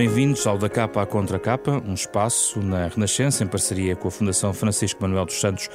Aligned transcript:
Bem-vindos 0.00 0.46
ao 0.46 0.56
Da 0.56 0.66
Capa 0.66 1.02
à 1.02 1.06
Contra 1.06 1.38
Capa, 1.38 1.72
um 1.86 1.92
espaço 1.92 2.62
na 2.62 2.86
Renascença 2.86 3.44
em 3.44 3.46
parceria 3.46 3.94
com 3.94 4.08
a 4.08 4.10
Fundação 4.10 4.50
Francisco 4.54 5.02
Manuel 5.02 5.26
dos 5.26 5.38
Santos, 5.38 5.68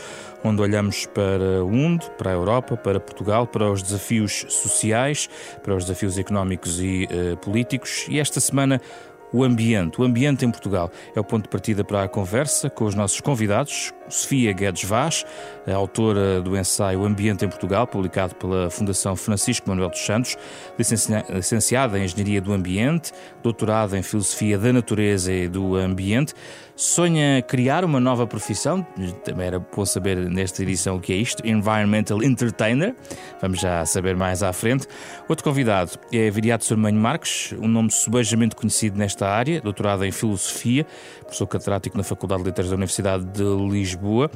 onde 0.44 0.60
olhamos 0.64 1.06
para 1.06 1.64
o 1.64 1.70
mundo, 1.70 2.10
para 2.18 2.32
a 2.32 2.34
Europa, 2.34 2.76
para 2.76 3.00
Portugal, 3.00 3.46
para 3.46 3.72
os 3.72 3.84
desafios 3.84 4.44
sociais, 4.50 5.30
para 5.62 5.76
os 5.76 5.86
desafios 5.86 6.18
económicos 6.18 6.82
e 6.82 7.04
uh, 7.06 7.38
políticos. 7.38 8.08
E 8.10 8.20
esta 8.20 8.40
semana 8.40 8.82
o 9.32 9.44
ambiente. 9.44 10.00
O 10.00 10.04
ambiente 10.04 10.46
em 10.46 10.52
Portugal 10.52 10.92
é 11.16 11.20
o 11.20 11.24
ponto 11.24 11.44
de 11.44 11.50
partida 11.50 11.84
para 11.84 12.04
a 12.04 12.08
conversa 12.08 12.70
com 12.70 12.86
os 12.86 12.96
nossos 12.96 13.20
convidados. 13.22 13.94
Sofia 14.08 14.54
Guedes 14.54 14.84
Vaz, 14.84 15.26
autora 15.68 16.40
do 16.40 16.56
ensaio 16.56 17.04
Ambiente 17.04 17.44
em 17.44 17.50
Portugal, 17.50 17.88
publicado 17.88 18.36
pela 18.36 18.70
Fundação 18.70 19.16
Francisco 19.16 19.68
Manuel 19.68 19.90
dos 19.90 20.06
Santos, 20.06 20.38
licenciada 20.78 21.98
em 21.98 22.06
Engenharia 22.06 22.40
do 22.40 22.54
Ambiente, 22.54 23.12
doutorada 23.42 23.98
em 23.98 24.04
Filosofia 24.04 24.60
da 24.60 24.72
Natureza 24.72 25.34
e 25.34 25.48
do 25.48 25.76
Ambiente. 25.76 26.34
Sonha 26.76 27.42
criar 27.42 27.86
uma 27.86 28.02
nova 28.02 28.28
profissão, 28.28 28.86
também 29.24 29.48
era 29.48 29.60
bom 29.60 29.86
saber 29.86 30.18
nesta 30.30 30.62
edição 30.62 30.98
o 30.98 31.00
que 31.00 31.14
é 31.14 31.16
isto, 31.16 31.46
Environmental 31.48 32.22
Entertainer, 32.22 32.94
vamos 33.42 33.62
já 33.62 33.86
saber 33.86 34.18
mais 34.18 34.44
à 34.44 34.52
frente. 34.52 34.86
Outro 35.30 35.42
convidado 35.42 35.92
é 36.12 36.30
Viriato 36.30 36.66
Sormanho 36.66 37.00
Marques, 37.00 37.54
um 37.60 37.68
nome 37.70 37.90
subejamente 37.92 38.58
conhecido 38.58 38.98
nesta 38.98 39.26
área, 39.26 39.62
doutorado 39.62 40.04
em 40.04 40.12
Filosofia, 40.12 40.86
professor 41.22 41.48
catedrático 41.48 41.98
na 41.98 42.04
Faculdade 42.04 42.44
de 42.44 42.50
Letras 42.50 42.68
da 42.68 42.76
Universidade 42.76 43.24
de 43.24 43.44
Lisboa 43.72 44.30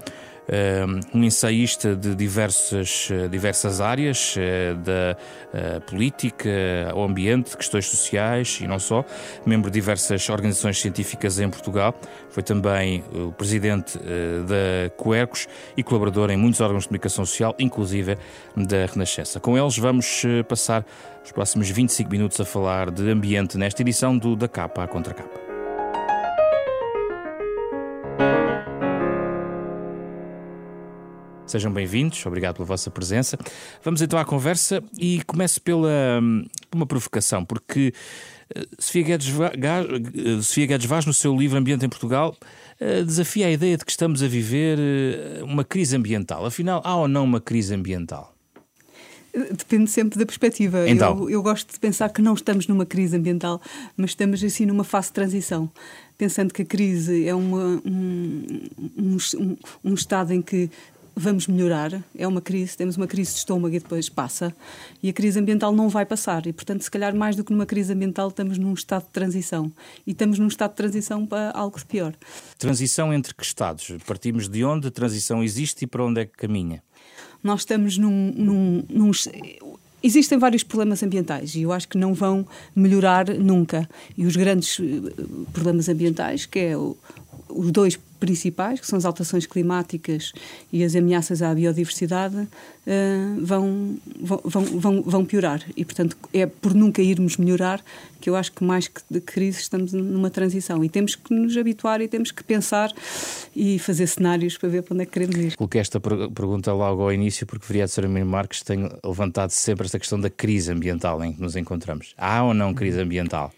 um 1.14 1.23
ensaísta 1.23 1.95
de 1.95 2.16
diversas, 2.16 3.09
diversas 3.30 3.80
áreas, 3.81 4.36
eh, 4.38 4.73
da 4.73 5.17
eh, 5.53 5.80
política 5.81 6.50
ao 6.92 7.03
ambiente, 7.03 7.55
questões 7.55 7.86
sociais 7.86 8.59
e 8.61 8.67
não 8.67 8.80
só, 8.80 9.05
membro 9.45 9.70
de 9.70 9.80
diversas 9.80 10.27
organizações 10.30 10.80
científicas 10.80 11.39
em 11.39 11.50
Portugal, 11.50 11.94
foi 12.30 12.44
também 12.44 13.03
o 13.14 13.31
presidente 13.31 14.00
eh, 14.00 14.42
da 14.47 14.89
Coercos 14.95 15.47
e 15.75 15.83
colaborador 15.83 16.30
em 16.31 16.38
muitos 16.38 16.61
órgãos 16.61 16.83
de 16.83 16.89
comunicação 16.89 17.25
social, 17.25 17.55
inclusive 17.59 18.17
da 18.55 18.86
Renascença. 18.86 19.39
Com 19.39 19.58
eles 19.58 19.77
vamos 19.77 20.23
passar 20.47 20.86
os 21.23 21.31
próximos 21.31 21.70
25 21.70 22.09
minutos 22.09 22.39
a 22.39 22.45
falar 22.45 22.92
de 22.92 23.09
ambiente 23.09 23.58
nesta 23.58 23.81
edição 23.81 24.17
do 24.17 24.36
Da 24.36 24.47
Capa 24.47 24.83
à 24.83 24.88
Contra 24.88 25.14
Capa. 25.14 25.48
Sejam 31.50 31.73
bem-vindos, 31.73 32.23
obrigado 32.28 32.58
pela 32.58 32.66
vossa 32.67 32.92
presença. 32.92 33.36
Vamos 33.83 34.03
então 34.03 34.19
à 34.19 34.23
conversa 34.23 34.83
e 35.00 35.23
começo 35.25 35.59
pela 35.59 36.19
hum, 36.22 36.45
uma 36.72 36.86
provocação, 36.86 37.44
porque 37.44 37.92
uh, 38.55 38.67
Sofia 38.78 39.02
Guedes, 39.02 39.30
Vaz, 39.30 39.55
uh, 39.55 40.44
Sofia 40.44 40.67
Guedes 40.67 40.86
Vaz, 40.86 41.08
no 41.08 41.14
seu 41.14 41.36
livro 41.36 41.58
Ambiente 41.58 41.83
em 41.83 41.89
Portugal, 41.89 42.38
uh, 42.80 43.03
desafia 43.03 43.47
a 43.47 43.52
ideia 43.52 43.75
de 43.75 43.83
que 43.83 43.89
estamos 43.89 44.22
a 44.22 44.27
viver 44.27 44.77
uma 45.42 45.64
crise 45.64 45.95
ambiental. 45.95 46.45
Afinal, 46.45 46.83
há 46.86 46.95
ou 46.95 47.08
não 47.08 47.23
uma 47.23 47.42
crise 47.42 47.73
ambiental? 47.73 48.31
Depende 49.33 49.89
sempre 49.89 50.20
da 50.20 50.27
perspectiva. 50.27 50.88
Então. 50.88 51.17
Eu, 51.22 51.30
eu, 51.31 51.42
gosto 51.42 51.73
de 51.73 51.80
pensar 51.80 52.09
que 52.09 52.22
não 52.22 52.36
estamos 52.36 52.67
numa 52.67 52.86
crise 52.86 53.17
ambiental, 53.17 53.59
mas 53.97 54.11
estamos 54.11 54.44
assim 54.44 54.67
numa 54.67 54.83
fase 54.83 55.08
de 55.08 55.14
transição. 55.14 55.72
Pensando 56.16 56.53
que 56.53 56.61
a 56.61 56.66
crise 56.66 57.27
é 57.27 57.33
uma, 57.33 57.81
um, 57.83 58.70
um, 58.98 59.17
um, 59.38 59.58
um 59.83 59.93
estado 59.95 60.32
em 60.33 60.42
que 60.42 60.70
vamos 61.15 61.47
melhorar, 61.47 62.03
é 62.15 62.27
uma 62.27 62.42
crise, 62.42 62.77
temos 62.77 62.97
uma 62.97 63.08
crise 63.08 63.33
de 63.33 63.37
estômago 63.39 63.75
e 63.75 63.80
depois 63.80 64.09
passa, 64.09 64.55
e 65.02 65.09
a 65.09 65.14
crise 65.14 65.39
ambiental 65.39 65.71
não 65.71 65.89
vai 65.89 66.05
passar. 66.05 66.45
E, 66.47 66.53
portanto, 66.53 66.81
se 66.81 66.92
calhar 66.92 67.15
mais 67.15 67.36
do 67.36 67.43
que 67.43 67.52
numa 67.52 67.65
crise 67.65 67.93
ambiental, 67.93 68.30
estamos 68.30 68.58
num 68.58 68.73
estado 68.73 69.03
de 69.03 69.09
transição. 69.09 69.71
E 70.05 70.11
estamos 70.11 70.39
num 70.39 70.47
estado 70.47 70.71
de 70.71 70.77
transição 70.77 71.25
para 71.25 71.52
algo 71.52 71.77
de 71.77 71.86
pior. 71.86 72.14
Transição 72.58 73.14
entre 73.14 73.33
que 73.33 73.43
estados? 73.43 73.92
Partimos 74.05 74.47
de 74.47 74.64
onde 74.64 74.87
a 74.87 74.92
transição 74.92 75.43
existe 75.43 75.83
e 75.83 75.87
para 75.87 76.03
onde 76.03 76.21
é 76.21 76.25
que 76.25 76.37
caminha? 76.37 76.83
Nós 77.43 77.61
estamos 77.61 77.97
num, 77.97 78.33
num, 78.36 78.83
num 78.89 79.11
Existem 80.02 80.37
vários 80.37 80.64
problemas 80.64 81.03
ambientais 81.03 81.55
e 81.55 81.64
eu 81.64 81.73
acho 81.73 81.87
que 81.87 81.97
não 81.97 82.14
vão 82.14 82.47
melhorar 82.73 83.27
nunca. 83.30 83.89
E 84.17 84.26
os 84.26 84.36
grandes 84.36 84.80
eh, 84.80 84.83
problemas 85.52 85.89
ambientais, 85.89 86.45
que 86.45 86.59
é 86.59 86.77
o, 86.77 86.97
os 87.49 87.71
dois 87.71 87.99
principais, 88.20 88.80
que 88.80 88.88
são 88.88 88.98
as 88.98 89.06
alterações 89.06 89.46
climáticas 89.46 90.34
e 90.72 90.84
as 90.84 90.96
ameaças 90.96 91.42
à 91.42 91.54
biodiversidade, 91.54 92.36
uh, 92.36 93.46
vão, 93.46 93.98
vão, 94.20 94.64
vão, 94.64 95.02
vão 95.02 95.26
piorar. 95.26 95.64
E, 95.76 95.86
portanto, 95.86 96.18
é 96.34 96.46
por 96.46 96.74
nunca 96.74 97.02
irmos 97.02 97.38
melhorar 97.38 97.84
que 98.20 98.30
eu 98.30 98.36
acho 98.36 98.52
que 98.52 98.64
mais 98.64 98.88
que 98.88 99.02
de 99.10 99.22
crise 99.22 99.60
estamos 99.62 99.94
numa 99.94 100.30
transição. 100.30 100.84
E 100.84 100.90
temos 100.90 101.16
que 101.16 101.34
nos 101.34 101.56
habituar 101.56 102.02
e 102.02 102.08
temos 102.08 102.32
que 102.32 102.44
pensar 102.44 102.92
e 103.56 103.80
fazer 103.80 104.08
cenários 104.08 104.58
para 104.58 104.70
ver 104.70 104.84
para 104.84 104.94
onde 104.94 105.04
é 105.04 105.06
que 105.06 105.12
queremos 105.14 105.36
ir. 105.38 105.56
Coloquei 105.56 105.82
esta 105.82 106.00
pergunta 106.00 106.74
logo 106.74 107.04
ao 107.04 107.14
início 107.14 107.48
porque 107.48 107.66
o 107.66 107.68
vereador 107.68 107.90
Saramir 107.90 108.26
Marques 108.26 108.62
tem 108.62 108.90
levantado 109.04 109.52
sempre 109.52 109.86
esta 109.86 109.98
questão 109.98 110.20
da 110.20 110.30
crise 110.30 110.72
ambiental 110.72 111.24
em 111.24 111.34
que 111.34 111.42
nos 111.42 111.56
encontramos. 111.56 112.14
Há 112.18 112.44
ou 112.44 112.54
não 112.54 112.74
crise 112.74 113.00
ambiental? 113.00 113.54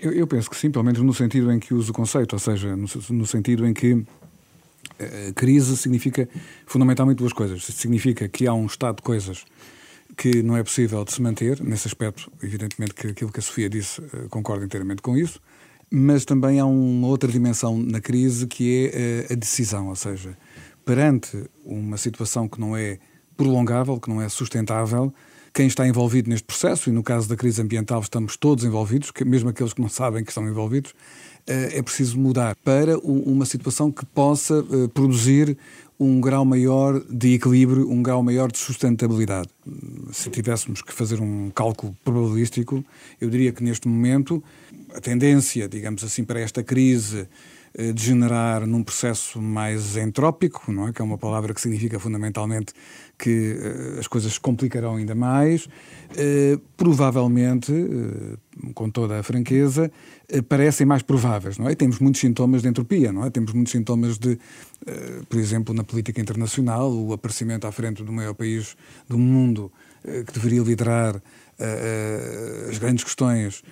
Eu, 0.00 0.12
eu, 0.12 0.26
penso 0.26 0.50
que 0.50 0.56
sim, 0.56 0.70
pelo 0.70 0.84
menos 0.84 1.00
no 1.00 1.14
sentido 1.14 1.52
em 1.52 1.60
que 1.60 1.72
uso 1.72 1.92
o 1.92 1.94
conceito, 1.94 2.32
ou 2.32 2.38
seja, 2.38 2.74
no, 2.74 2.86
no 3.10 3.26
sentido 3.26 3.64
em 3.64 3.72
que 3.72 3.92
uh, 3.92 4.04
crise 5.36 5.76
significa 5.76 6.28
fundamentalmente 6.66 7.18
duas 7.18 7.32
coisas. 7.32 7.62
Significa 7.62 8.28
que 8.28 8.46
há 8.48 8.52
um 8.52 8.66
estado 8.66 8.96
de 8.96 9.02
coisas 9.02 9.44
que 10.16 10.42
não 10.42 10.56
é 10.56 10.64
possível 10.64 11.04
de 11.04 11.12
se 11.12 11.22
manter, 11.22 11.62
nesse 11.62 11.86
aspecto, 11.86 12.30
evidentemente 12.42 12.92
que 12.92 13.06
aquilo 13.06 13.30
que 13.30 13.38
a 13.38 13.42
Sofia 13.42 13.70
disse 13.70 14.00
uh, 14.00 14.28
concordo 14.28 14.64
inteiramente 14.64 15.00
com 15.00 15.16
isso, 15.16 15.40
mas 15.88 16.24
também 16.24 16.58
há 16.58 16.66
uma 16.66 17.06
outra 17.06 17.30
dimensão 17.30 17.78
na 17.78 18.00
crise 18.00 18.48
que 18.48 18.90
é 18.92 19.26
uh, 19.28 19.32
a 19.34 19.36
decisão, 19.36 19.88
ou 19.88 19.96
seja, 19.96 20.36
perante 20.84 21.44
uma 21.64 21.96
situação 21.96 22.48
que 22.48 22.58
não 22.58 22.76
é 22.76 22.98
prolongável, 23.36 24.00
que 24.00 24.08
não 24.08 24.20
é 24.20 24.28
sustentável, 24.28 25.14
quem 25.52 25.66
está 25.66 25.86
envolvido 25.86 26.28
neste 26.30 26.44
processo, 26.44 26.88
e 26.88 26.92
no 26.92 27.02
caso 27.02 27.28
da 27.28 27.36
crise 27.36 27.60
ambiental 27.60 28.00
estamos 28.00 28.36
todos 28.36 28.64
envolvidos, 28.64 29.12
mesmo 29.24 29.48
aqueles 29.48 29.72
que 29.72 29.80
não 29.80 29.88
sabem 29.88 30.24
que 30.24 30.30
estão 30.30 30.48
envolvidos, 30.48 30.94
eh, 31.46 31.78
é 31.78 31.82
preciso 31.82 32.18
mudar 32.18 32.54
para 32.64 32.98
uma 32.98 33.46
situação 33.46 33.90
que 33.90 34.04
possa 34.04 34.64
eh, 34.70 34.88
produzir 34.92 35.56
um 35.98 36.20
grau 36.20 36.44
maior 36.44 37.02
de 37.10 37.34
equilíbrio, 37.34 37.90
um 37.90 38.02
grau 38.02 38.22
maior 38.22 38.52
de 38.52 38.58
sustentabilidade. 38.58 39.48
Se 40.12 40.30
tivéssemos 40.30 40.80
que 40.80 40.92
fazer 40.92 41.20
um 41.20 41.50
cálculo 41.50 41.96
probabilístico, 42.04 42.84
eu 43.20 43.28
diria 43.28 43.50
que 43.50 43.64
neste 43.64 43.88
momento 43.88 44.42
a 44.94 45.00
tendência, 45.00 45.68
digamos 45.68 46.04
assim, 46.04 46.22
para 46.22 46.38
esta 46.38 46.62
crise 46.62 47.26
degenerar 47.94 48.66
num 48.66 48.82
processo 48.82 49.40
mais 49.40 49.96
entrópico, 49.96 50.72
não 50.72 50.88
é? 50.88 50.92
que 50.92 51.00
é 51.00 51.04
uma 51.04 51.18
palavra 51.18 51.54
que 51.54 51.60
significa 51.60 51.98
fundamentalmente 51.98 52.72
que 53.18 53.54
uh, 53.54 53.98
as 53.98 54.06
coisas 54.06 54.34
se 54.34 54.40
complicarão 54.40 54.96
ainda 54.96 55.14
mais. 55.14 55.66
Uh, 55.66 56.58
provavelmente, 56.76 57.72
com 58.74 58.88
toda 58.90 59.18
a 59.20 59.22
franqueza, 59.22 59.90
parecem 60.48 60.86
mais 60.86 61.02
prováveis, 61.02 61.58
não 61.58 61.68
é? 61.68 61.74
temos 61.74 61.98
muitos 61.98 62.20
sintomas 62.20 62.62
de 62.62 62.68
entropia, 62.68 63.12
não 63.12 63.24
é? 63.24 63.30
Temos 63.30 63.52
muitos 63.52 63.72
sintomas 63.72 64.18
de, 64.18 64.38
por 65.28 65.38
exemplo, 65.38 65.74
na 65.74 65.82
política 65.82 66.20
internacional, 66.20 66.92
o 66.92 67.12
aparecimento 67.12 67.66
à 67.66 67.72
frente 67.72 68.02
do 68.02 68.12
maior 68.12 68.34
país 68.34 68.76
do 69.08 69.18
mundo 69.18 69.72
que 70.02 70.32
deveria 70.32 70.62
liderar 70.62 71.20
as 72.68 72.78
grandes 72.78 73.04
questões 73.04 73.62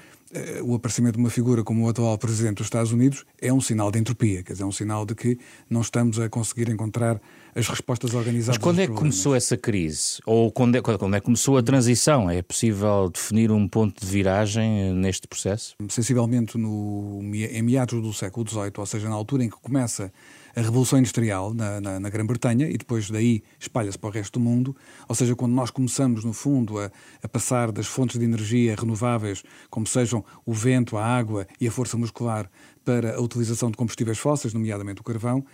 o 0.62 0.74
aparecimento 0.74 1.14
de 1.14 1.20
uma 1.20 1.30
figura 1.30 1.62
como 1.62 1.86
o 1.86 1.88
atual 1.88 2.16
presidente 2.18 2.56
dos 2.56 2.66
Estados 2.66 2.92
Unidos 2.92 3.24
é 3.40 3.52
um 3.52 3.60
sinal 3.60 3.90
de 3.90 3.98
entropia, 3.98 4.42
quer 4.42 4.52
dizer, 4.52 4.64
é 4.64 4.66
um 4.66 4.72
sinal 4.72 5.06
de 5.06 5.14
que 5.14 5.38
não 5.70 5.80
estamos 5.80 6.18
a 6.18 6.28
conseguir 6.28 6.68
encontrar 6.68 7.20
as 7.54 7.68
respostas 7.68 8.12
organizadas. 8.12 8.58
Mas 8.58 8.62
quando 8.62 8.80
é 8.80 8.86
que 8.86 8.92
começou 8.92 9.34
essa 9.34 9.56
crise? 9.56 10.18
Ou 10.26 10.50
quando 10.52 10.76
é, 10.76 10.82
quando 10.82 11.14
é 11.14 11.20
que 11.20 11.24
começou 11.24 11.56
a 11.56 11.62
transição? 11.62 12.28
É 12.28 12.42
possível 12.42 13.08
definir 13.08 13.50
um 13.50 13.66
ponto 13.68 14.04
de 14.04 14.10
viragem 14.10 14.92
neste 14.92 15.26
processo? 15.26 15.74
Sensivelmente 15.88 16.58
no, 16.58 17.20
em 17.22 17.62
meados 17.62 18.02
do 18.02 18.12
século 18.12 18.46
XVIII, 18.48 18.72
ou 18.76 18.86
seja, 18.86 19.08
na 19.08 19.14
altura 19.14 19.44
em 19.44 19.48
que 19.48 19.56
começa 19.56 20.12
a 20.56 20.60
Revolução 20.62 20.98
Industrial 20.98 21.52
na, 21.52 21.80
na, 21.82 22.00
na 22.00 22.08
Grã-Bretanha 22.08 22.66
e 22.66 22.78
depois 22.78 23.10
daí 23.10 23.42
espalha-se 23.60 23.98
para 23.98 24.08
o 24.08 24.12
resto 24.12 24.38
do 24.38 24.42
mundo. 24.42 24.74
Ou 25.06 25.14
seja, 25.14 25.36
quando 25.36 25.52
nós 25.52 25.70
começamos, 25.70 26.24
no 26.24 26.32
fundo, 26.32 26.78
a, 26.78 26.90
a, 27.22 27.28
passar 27.28 27.70
das 27.70 27.86
fontes 27.86 28.18
de 28.18 28.24
energia 28.24 28.74
renováveis, 28.74 29.42
como 29.68 29.86
sejam 29.86 30.24
o 30.46 30.54
vento, 30.54 30.96
a 30.96 31.04
água 31.04 31.46
e 31.60 31.68
a 31.68 31.70
força 31.70 31.98
muscular, 31.98 32.50
para 32.82 33.16
a 33.16 33.20
utilização 33.20 33.70
de 33.70 33.76
combustíveis 33.76 34.16
fósseis, 34.16 34.54
nomeadamente 34.54 35.00
o 35.02 35.04
carvão, 35.04 35.44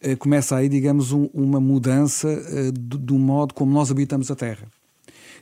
eh, 0.00 0.16
começa 0.16 0.56
aí, 0.56 0.68
digamos, 0.68 1.12
um, 1.12 1.30
uma 1.32 1.60
mudança 1.60 2.28
eh, 2.28 2.70
do, 2.72 2.98
do 2.98 3.18
modo 3.18 3.54
como 3.54 3.72
nós 3.72 3.90
habitamos 3.90 4.30
a 4.30 4.36
Terra. 4.36 4.66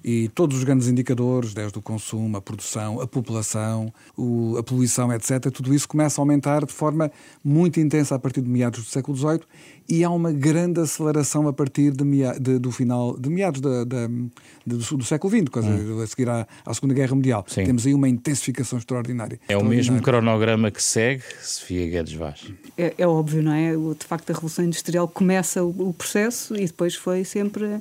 E 0.05 0.29
todos 0.29 0.59
os 0.59 0.65
grandes 0.65 0.89
indicadores, 0.89 1.55
desde 1.55 1.79
o 1.79 1.83
consumo, 1.83 2.37
a 2.37 2.41
produção, 2.41 3.00
a 3.00 3.06
população, 3.06 3.93
o, 4.17 4.56
a 4.56 4.62
poluição, 4.62 5.12
etc., 5.12 5.50
tudo 5.53 5.75
isso 5.75 5.89
começa 5.89 6.21
a 6.21 6.23
aumentar 6.23 6.65
de 6.65 6.73
forma 6.73 7.11
muito 7.45 7.81
intensa 7.81 8.15
a 8.15 8.19
partir 8.19 8.41
de 8.41 8.49
meados 8.49 8.81
do 8.81 8.87
século 8.87 9.17
XVIII 9.17 9.41
e 9.89 10.05
há 10.05 10.11
uma 10.11 10.31
grande 10.31 10.81
aceleração 10.81 11.49
a 11.49 11.53
partir 11.53 11.93
de, 11.93 12.05
de 12.39 12.59
do 12.59 12.71
final, 12.71 13.19
de 13.19 13.31
meados 13.31 13.61
de, 13.61 13.85
do, 14.67 14.77
do, 14.77 15.05
século 15.05 15.35
XX, 15.35 15.49
quase, 15.49 15.69
hum. 15.69 16.03
a 16.03 16.06
seguir 16.06 16.29
à, 16.29 16.47
à, 16.65 16.75
Segunda 16.75 16.93
Guerra 16.93 17.15
Mundial. 17.15 17.44
Sim. 17.49 17.65
Temos 17.65 17.87
aí 17.87 17.94
uma 17.94 18.09
intensificação 18.09 18.79
extraordinária. 18.79 19.41
É 19.49 19.56
o 19.56 19.65
mesmo 19.65 20.01
cronograma 20.03 20.71
que 20.71 20.83
segue 20.83 21.23
Sofia 21.41 21.89
Guedes 21.89 22.12
Vaz. 22.12 22.53
É, 22.77 22.94
é, 22.99 23.06
óbvio, 23.06 23.43
não 23.43 23.53
é? 23.53 23.73
De 23.73 24.06
facto, 24.06 24.29
a 24.31 24.35
Revolução 24.35 24.65
Industrial 24.65 25.09
começa 25.09 25.65
o, 25.65 25.89
o 25.89 25.94
processo 25.94 26.55
e 26.55 26.67
depois 26.67 26.94
foi 26.94 27.25
sempre 27.25 27.65
uh, 27.65 27.81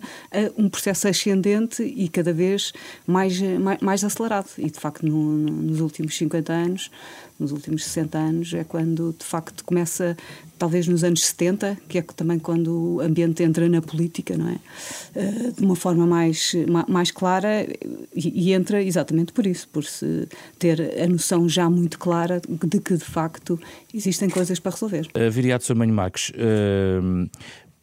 um 0.58 0.70
processo 0.70 1.10
ascendente 1.10 1.84
e 1.84 2.07
cada 2.10 2.34
vez 2.34 2.74
mais, 3.06 3.40
mais, 3.42 3.80
mais 3.80 4.04
acelerado. 4.04 4.50
E, 4.58 4.70
de 4.70 4.80
facto, 4.80 5.06
no, 5.06 5.38
no, 5.38 5.52
nos 5.52 5.80
últimos 5.80 6.18
50 6.18 6.54
anos 6.54 6.92
nos 7.40 7.52
últimos 7.52 7.86
60 7.86 8.18
anos, 8.18 8.54
é 8.54 8.64
quando 8.64 9.16
de 9.18 9.24
facto 9.24 9.64
começa, 9.64 10.18
talvez 10.58 10.88
nos 10.88 11.04
anos 11.04 11.24
70, 11.26 11.78
que 11.88 12.00
é 12.00 12.02
também 12.02 12.40
quando 12.40 12.96
o 12.96 13.02
ambiente 13.02 13.44
entra 13.44 13.70
na 13.70 13.82
política, 13.82 14.36
não 14.36 14.50
é? 14.50 14.60
Eh, 15.16 15.52
de 15.56 15.64
uma 15.64 15.76
forma 15.76 16.08
mais, 16.08 16.54
mais 16.88 17.12
clara 17.12 17.68
e, 18.16 18.52
entra 18.52 18.82
exatamente 18.82 19.32
por 19.32 19.46
isso, 19.46 19.68
por 19.70 19.84
se 19.84 20.28
ter 20.58 20.82
a 21.00 21.08
noção 21.08 21.48
já 21.48 21.70
muito 21.70 22.00
clara 22.00 22.42
de 22.42 22.80
que 22.80 22.96
de 22.96 23.06
facto 23.06 23.60
existem 23.94 24.30
coisas 24.30 24.60
para 24.60 24.72
resolver. 24.72 25.08
Uh, 25.16 25.30
Viriato 25.30 25.66
Samanho 25.66 25.94
Marques, 25.94 26.32
uh, 26.32 27.30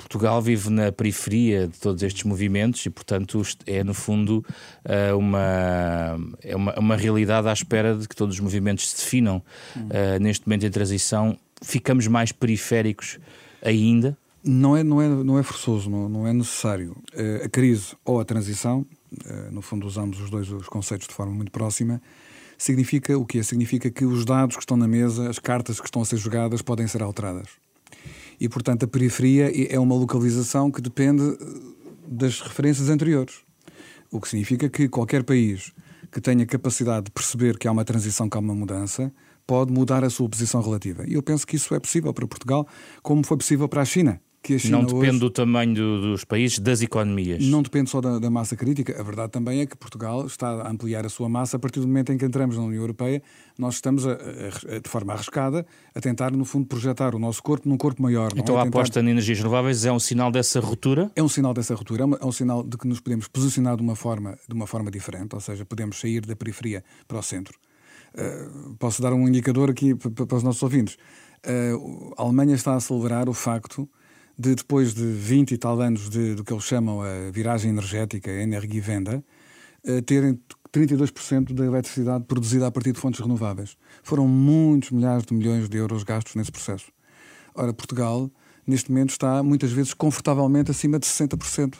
Portugal 0.04 0.40
vive 0.42 0.68
na 0.68 0.92
periferia 0.92 1.66
de 1.66 1.78
todos 1.78 2.02
estes 2.02 2.24
movimentos 2.24 2.84
e, 2.84 2.90
portanto, 2.90 3.40
é 3.66 3.82
no 3.82 3.94
fundo 3.94 4.44
eh, 4.84 5.14
uma, 5.14 6.18
é 6.42 6.54
uma, 6.54 6.78
uma 6.78 6.96
realidade 6.96 7.48
à 7.48 7.52
espera 7.52 7.96
de 7.96 8.06
que 8.06 8.14
todos 8.14 8.34
os 8.34 8.40
movimentos 8.40 8.90
se 8.90 8.96
definam. 8.96 9.42
Hum. 9.76 9.80
Uh, 9.86 10.20
neste 10.20 10.46
momento 10.46 10.66
em 10.66 10.70
transição, 10.70 11.38
ficamos 11.62 12.06
mais 12.06 12.32
periféricos 12.32 13.18
ainda? 13.62 14.16
Não 14.44 14.76
é, 14.76 14.84
não 14.84 15.00
é, 15.00 15.08
não 15.08 15.38
é 15.38 15.42
forçoso, 15.42 15.88
não, 15.88 16.08
não 16.08 16.26
é 16.26 16.32
necessário. 16.32 16.94
Uh, 17.14 17.46
a 17.46 17.48
crise 17.48 17.96
ou 18.04 18.20
a 18.20 18.24
transição, 18.24 18.84
uh, 19.12 19.52
no 19.52 19.62
fundo 19.62 19.86
usamos 19.86 20.20
os 20.20 20.28
dois 20.28 20.50
os 20.50 20.68
conceitos 20.68 21.08
de 21.08 21.14
forma 21.14 21.32
muito 21.32 21.50
próxima, 21.50 22.00
significa 22.58 23.16
o 23.16 23.24
quê? 23.24 23.42
Significa 23.42 23.90
que 23.90 24.04
os 24.04 24.24
dados 24.26 24.56
que 24.56 24.62
estão 24.62 24.76
na 24.76 24.86
mesa, 24.86 25.30
as 25.30 25.38
cartas 25.38 25.80
que 25.80 25.86
estão 25.86 26.02
a 26.02 26.04
ser 26.04 26.18
jogadas, 26.18 26.60
podem 26.60 26.86
ser 26.86 27.02
alteradas 27.02 27.63
e, 28.40 28.48
portanto, 28.48 28.84
a 28.84 28.88
periferia 28.88 29.50
é 29.72 29.78
uma 29.78 29.94
localização 29.94 30.70
que 30.70 30.80
depende 30.80 31.22
eh, 31.22 31.36
das 32.06 32.40
referências 32.40 32.88
anteriores. 32.88 33.42
O 34.10 34.20
que 34.20 34.28
significa 34.28 34.68
que 34.68 34.88
qualquer 34.88 35.22
país 35.24 35.72
que 36.10 36.20
tenha 36.20 36.46
capacidade 36.46 37.06
de 37.06 37.10
perceber 37.10 37.58
que 37.58 37.66
há 37.66 37.72
uma 37.72 37.84
transição, 37.84 38.28
que 38.28 38.36
há 38.36 38.40
uma 38.40 38.54
mudança, 38.54 39.12
pode 39.46 39.72
mudar 39.72 40.04
a 40.04 40.10
sua 40.10 40.28
posição 40.28 40.60
relativa. 40.62 41.04
E 41.06 41.14
eu 41.14 41.22
penso 41.22 41.46
que 41.46 41.56
isso 41.56 41.74
é 41.74 41.80
possível 41.80 42.14
para 42.14 42.26
Portugal, 42.26 42.66
como 43.02 43.24
foi 43.24 43.36
possível 43.36 43.68
para 43.68 43.82
a 43.82 43.84
China 43.84 44.20
que 44.44 44.56
a 44.56 44.58
China 44.58 44.76
Não 44.76 44.84
depende 44.84 45.08
hoje, 45.08 45.20
do 45.20 45.30
tamanho 45.30 45.74
do, 45.74 46.00
dos 46.02 46.22
países, 46.22 46.58
das 46.58 46.82
economias. 46.82 47.42
Não 47.46 47.62
depende 47.62 47.88
só 47.88 47.98
da, 48.02 48.18
da, 48.18 48.30
massa 48.30 48.54
crítica. 48.54 49.00
A 49.00 49.02
verdade 49.02 49.32
também 49.32 49.60
é 49.60 49.66
que 49.66 49.74
Portugal 49.74 50.26
está 50.26 50.48
a 50.48 50.70
ampliar 50.70 51.06
a 51.06 51.08
sua 51.08 51.30
massa 51.30 51.56
a 51.56 51.58
partir 51.58 51.80
do 51.80 51.86
momento 51.88 52.12
em 52.12 52.18
que 52.18 52.26
entramos 52.26 52.58
na 52.58 52.62
União 52.62 52.82
Europeia. 52.82 53.22
Nós 53.58 53.76
estamos, 53.76 54.06
a, 54.06 54.12
a, 54.12 54.78
de 54.78 54.88
forma 54.88 55.14
arriscada, 55.14 55.66
a 55.94 56.00
tentar, 56.00 56.30
no 56.30 56.44
fundo, 56.44 56.66
projetar 56.66 57.14
o 57.14 57.18
nosso 57.18 57.42
corpo 57.42 57.66
num 57.66 57.78
corpo 57.78 58.02
maior. 58.02 58.32
Então 58.36 58.58
é? 58.58 58.60
a 58.60 58.62
aposta 58.64 59.00
em 59.00 59.08
energias 59.08 59.38
renováveis 59.38 59.86
é 59.86 59.90
um 59.90 59.98
sinal 59.98 60.30
dessa 60.30 60.60
ruptura? 60.60 61.10
É 61.16 61.22
um 61.22 61.28
sinal 61.28 61.54
dessa 61.54 61.74
ruptura. 61.74 62.02
É, 62.02 62.04
uma, 62.04 62.18
é 62.20 62.26
um 62.26 62.32
sinal 62.32 62.62
de 62.62 62.76
que 62.76 62.86
nos 62.86 63.00
podemos 63.00 63.26
posicionar 63.26 63.76
de 63.78 63.82
uma 63.82 63.96
forma, 63.96 64.38
de 64.46 64.54
uma 64.54 64.66
forma 64.66 64.90
diferente, 64.90 65.34
ou 65.34 65.40
seja, 65.40 65.64
podemos 65.64 65.98
sair 65.98 66.20
da 66.20 66.36
periferia 66.36 66.84
para 67.08 67.18
o 67.18 67.22
centro. 67.22 67.58
Uh, 68.14 68.74
posso 68.74 69.00
dar 69.00 69.14
um 69.14 69.26
indicador 69.26 69.70
aqui 69.70 69.94
para 69.94 70.36
os 70.36 70.42
nossos 70.42 70.62
ouvintes. 70.62 70.98
Uh, 71.46 72.12
a 72.18 72.22
Alemanha 72.22 72.54
está 72.54 72.74
a 72.74 72.80
celebrar 72.80 73.26
o 73.26 73.32
facto 73.32 73.88
de 74.38 74.54
depois 74.54 74.94
de 74.94 75.04
20 75.04 75.52
e 75.52 75.58
tal 75.58 75.80
anos 75.80 76.08
de, 76.08 76.34
do 76.34 76.44
que 76.44 76.52
eles 76.52 76.64
chamam 76.64 77.00
a 77.00 77.30
viragem 77.30 77.70
energética, 77.70 78.30
a 78.30 78.42
energia 78.42 78.82
venda, 78.82 79.24
uh, 79.86 80.02
terem 80.02 80.38
32% 80.72 81.52
da 81.52 81.64
eletricidade 81.64 82.24
produzida 82.24 82.66
a 82.66 82.70
partir 82.70 82.92
de 82.92 82.98
fontes 82.98 83.20
renováveis. 83.20 83.76
Foram 84.02 84.26
muitos 84.26 84.90
milhares 84.90 85.24
de 85.24 85.32
milhões 85.32 85.68
de 85.68 85.76
euros 85.76 86.02
gastos 86.02 86.34
nesse 86.34 86.50
processo. 86.50 86.86
Ora, 87.54 87.72
Portugal, 87.72 88.28
neste 88.66 88.90
momento, 88.90 89.10
está 89.10 89.42
muitas 89.42 89.70
vezes 89.70 89.94
confortavelmente 89.94 90.70
acima 90.70 90.98
de 90.98 91.06
60% 91.06 91.76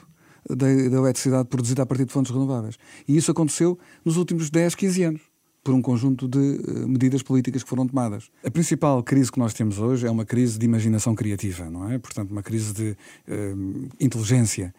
da, 0.48 0.66
da 0.66 0.70
eletricidade 0.70 1.48
produzida 1.48 1.82
a 1.82 1.86
partir 1.86 2.04
de 2.04 2.12
fontes 2.12 2.30
renováveis. 2.30 2.78
E 3.08 3.16
isso 3.16 3.32
aconteceu 3.32 3.76
nos 4.04 4.16
últimos 4.16 4.48
10, 4.48 4.76
15 4.76 5.02
anos 5.02 5.33
por 5.64 5.72
um 5.72 5.80
conjunto 5.80 6.28
de 6.28 6.38
uh, 6.38 6.86
medidas 6.86 7.22
políticas 7.22 7.62
que 7.62 7.68
foram 7.68 7.86
tomadas. 7.86 8.30
A 8.44 8.50
principal 8.50 9.02
crise 9.02 9.32
que 9.32 9.38
nós 9.38 9.54
temos 9.54 9.78
hoje 9.78 10.06
é 10.06 10.10
uma 10.10 10.26
crise 10.26 10.58
de 10.58 10.66
imaginação 10.66 11.14
criativa, 11.14 11.70
não 11.70 11.90
é? 11.90 11.98
Portanto, 11.98 12.30
uma 12.30 12.42
crise 12.42 12.74
de 12.74 12.90
uh, 12.90 13.88
inteligência. 13.98 14.74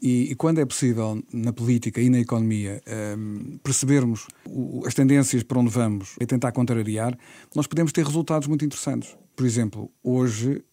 E, 0.00 0.30
e, 0.30 0.34
quando 0.36 0.60
é 0.60 0.64
possível, 0.64 1.20
na 1.32 1.52
política 1.52 2.00
e 2.00 2.08
na 2.08 2.20
economia, 2.20 2.80
uh, 2.86 3.58
percebermos 3.58 4.28
o, 4.46 4.86
as 4.86 4.94
tendências 4.94 5.42
para 5.42 5.58
onde 5.58 5.70
vamos 5.70 6.14
e 6.20 6.24
tentar 6.24 6.52
contrariar, 6.52 7.18
nós 7.52 7.66
podemos 7.66 7.90
ter 7.90 8.06
resultados 8.06 8.46
muito 8.46 8.64
interessantes. 8.64 9.16
Por 9.34 9.44
exemplo, 9.44 9.88
hoje, 10.02 10.64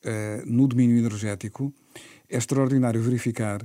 no 0.47 0.67
domínio 0.67 0.97
energético, 0.97 1.71
é 2.27 2.35
extraordinário 2.35 2.99
verificar 2.99 3.61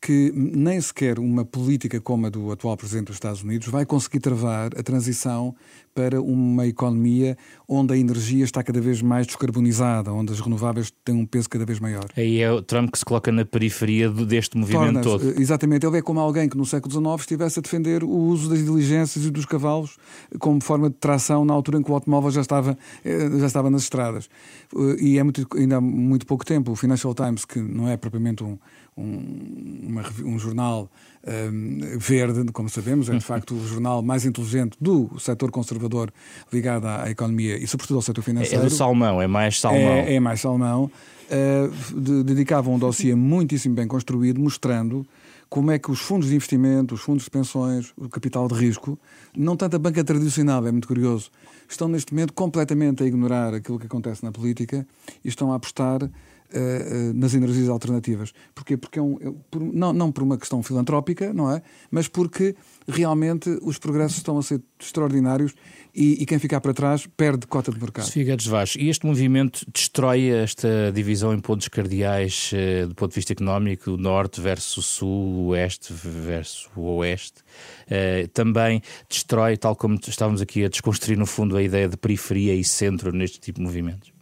que 0.00 0.32
nem 0.34 0.80
sequer 0.80 1.18
uma 1.18 1.44
política 1.44 2.00
como 2.00 2.26
a 2.26 2.30
do 2.30 2.50
atual 2.50 2.76
Presidente 2.76 3.08
dos 3.08 3.16
Estados 3.16 3.42
Unidos 3.42 3.68
vai 3.68 3.84
conseguir 3.84 4.20
travar 4.20 4.70
a 4.78 4.82
transição 4.82 5.54
para 5.94 6.22
uma 6.22 6.66
economia 6.66 7.36
onde 7.68 7.92
a 7.92 7.96
energia 7.96 8.44
está 8.44 8.62
cada 8.62 8.80
vez 8.80 9.02
mais 9.02 9.26
descarbonizada, 9.26 10.12
onde 10.12 10.32
as 10.32 10.40
renováveis 10.40 10.90
têm 11.04 11.14
um 11.14 11.26
peso 11.26 11.50
cada 11.50 11.66
vez 11.66 11.78
maior. 11.80 12.06
Aí 12.16 12.40
é 12.40 12.50
o 12.50 12.62
Trump 12.62 12.90
que 12.90 12.98
se 12.98 13.04
coloca 13.04 13.30
na 13.30 13.44
periferia 13.44 14.08
deste 14.08 14.56
movimento 14.56 15.02
todo. 15.02 15.30
Eh, 15.30 15.34
exatamente, 15.40 15.84
ele 15.84 15.98
é 15.98 16.02
como 16.02 16.20
alguém 16.20 16.48
que 16.48 16.56
no 16.56 16.64
século 16.64 16.92
XIX 16.92 17.20
estivesse 17.20 17.58
a 17.58 17.62
defender 17.62 18.02
o 18.02 18.08
uso 18.08 18.48
das 18.48 18.64
diligências 18.64 19.24
e 19.26 19.30
dos 19.30 19.44
cavalos 19.44 19.98
como 20.38 20.62
forma 20.62 20.88
de 20.88 20.96
tração 20.96 21.44
na 21.44 21.52
altura 21.52 21.78
em 21.78 21.82
que 21.82 21.90
o 21.90 21.94
automóvel 21.94 22.30
já 22.30 22.40
estava, 22.40 22.78
eh, 23.04 23.38
já 23.38 23.46
estava 23.46 23.68
nas 23.68 23.82
estradas. 23.82 24.30
Eh, 24.74 24.96
e 25.00 25.18
é 25.18 25.22
muito, 25.22 25.46
ainda 25.56 25.76
há 25.76 25.80
muito 25.80 26.24
pouco 26.24 26.46
tempo, 26.46 26.72
o 26.72 26.76
Financial 26.76 27.14
Times, 27.14 27.44
que 27.44 27.58
não 27.58 27.88
é 27.88 27.96
propriamente 27.96 28.42
um, 28.44 28.58
um, 29.00 29.86
uma, 29.88 30.04
um 30.24 30.38
jornal 30.38 30.90
um, 31.26 31.98
verde, 31.98 32.52
como 32.52 32.68
sabemos, 32.68 33.08
é 33.08 33.14
de 33.14 33.24
facto 33.24 33.54
o 33.54 33.66
jornal 33.66 34.02
mais 34.02 34.24
inteligente 34.24 34.76
do 34.80 35.10
setor 35.18 35.50
conservador 35.50 36.12
ligado 36.52 36.86
à, 36.86 37.04
à 37.04 37.10
economia 37.10 37.56
e, 37.56 37.66
sobretudo, 37.66 37.96
ao 37.96 38.02
setor 38.02 38.22
financeiro. 38.22 38.62
É, 38.62 38.68
do 38.68 38.70
salmão, 38.70 39.20
é 39.20 39.26
mais 39.26 39.60
salmão. 39.60 39.80
É, 39.80 40.14
é 40.14 40.20
mais 40.20 40.40
salmão. 40.40 40.90
Uh, 41.30 42.00
de, 42.00 42.24
dedicava 42.24 42.70
um 42.70 42.78
dossiê 42.78 43.14
muitíssimo 43.14 43.74
bem 43.74 43.86
construído, 43.86 44.40
mostrando 44.40 45.06
como 45.48 45.72
é 45.72 45.78
que 45.78 45.90
os 45.90 45.98
fundos 46.00 46.28
de 46.28 46.34
investimento, 46.36 46.94
os 46.94 47.00
fundos 47.00 47.24
de 47.24 47.30
pensões, 47.30 47.92
o 47.96 48.08
capital 48.08 48.46
de 48.46 48.54
risco, 48.54 48.98
não 49.36 49.56
tanto 49.56 49.74
a 49.74 49.78
banca 49.78 50.02
tradicional, 50.04 50.64
é 50.64 50.70
muito 50.70 50.86
curioso, 50.86 51.30
estão 51.68 51.88
neste 51.88 52.14
momento 52.14 52.32
completamente 52.32 53.02
a 53.02 53.06
ignorar 53.06 53.52
aquilo 53.54 53.78
que 53.78 53.86
acontece 53.86 54.24
na 54.24 54.30
política 54.30 54.86
e 55.24 55.28
estão 55.28 55.52
a 55.52 55.56
apostar 55.56 56.08
uh, 56.54 57.12
nas 57.14 57.34
energias 57.34 57.68
alternativas. 57.68 58.32
Porquê? 58.54 58.76
Porque 58.76 58.98
é 58.98 59.02
um, 59.02 59.18
é, 59.20 59.32
por, 59.50 59.60
não, 59.60 59.92
não 59.92 60.12
por 60.12 60.22
uma 60.22 60.38
questão 60.38 60.62
filantrópica, 60.62 61.32
não 61.32 61.50
é? 61.50 61.62
Mas 61.90 62.08
porque 62.08 62.54
realmente 62.88 63.50
os 63.62 63.78
progressos 63.78 64.18
estão 64.18 64.38
a 64.38 64.42
ser 64.42 64.60
extraordinários 64.78 65.54
e, 65.94 66.22
e 66.22 66.26
quem 66.26 66.38
ficar 66.38 66.60
para 66.60 66.72
trás 66.72 67.06
perde 67.16 67.46
cota 67.46 67.70
de 67.72 67.80
mercado. 67.80 68.10
Guedes 68.10 68.46
Vaz, 68.46 68.74
e 68.76 68.88
este 68.88 69.06
movimento 69.06 69.64
destrói 69.72 70.28
esta 70.28 70.92
divisão 70.92 71.32
em 71.32 71.40
pontos 71.40 71.68
cardeais 71.68 72.52
uh, 72.52 72.88
do 72.88 72.94
ponto 72.94 73.10
de 73.10 73.16
vista 73.16 73.32
económico, 73.32 73.96
norte 73.96 74.40
versus 74.40 74.86
sul, 74.86 75.48
oeste 75.48 75.92
versus 75.92 76.68
oeste. 76.76 77.42
Uh, 77.86 78.28
também 78.28 78.82
destrói, 79.08 79.56
tal 79.56 79.74
como 79.74 79.98
estávamos 80.06 80.40
aqui 80.40 80.64
a 80.64 80.68
desconstruir 80.68 81.16
no 81.16 81.26
fundo 81.26 81.56
a 81.56 81.62
ideia 81.62 81.88
de 81.88 81.96
periferia 81.96 82.54
e 82.54 82.64
centro 82.64 83.12
neste 83.12 83.40
tipo 83.40 83.58
de 83.58 83.64
movimentos? 83.64 84.19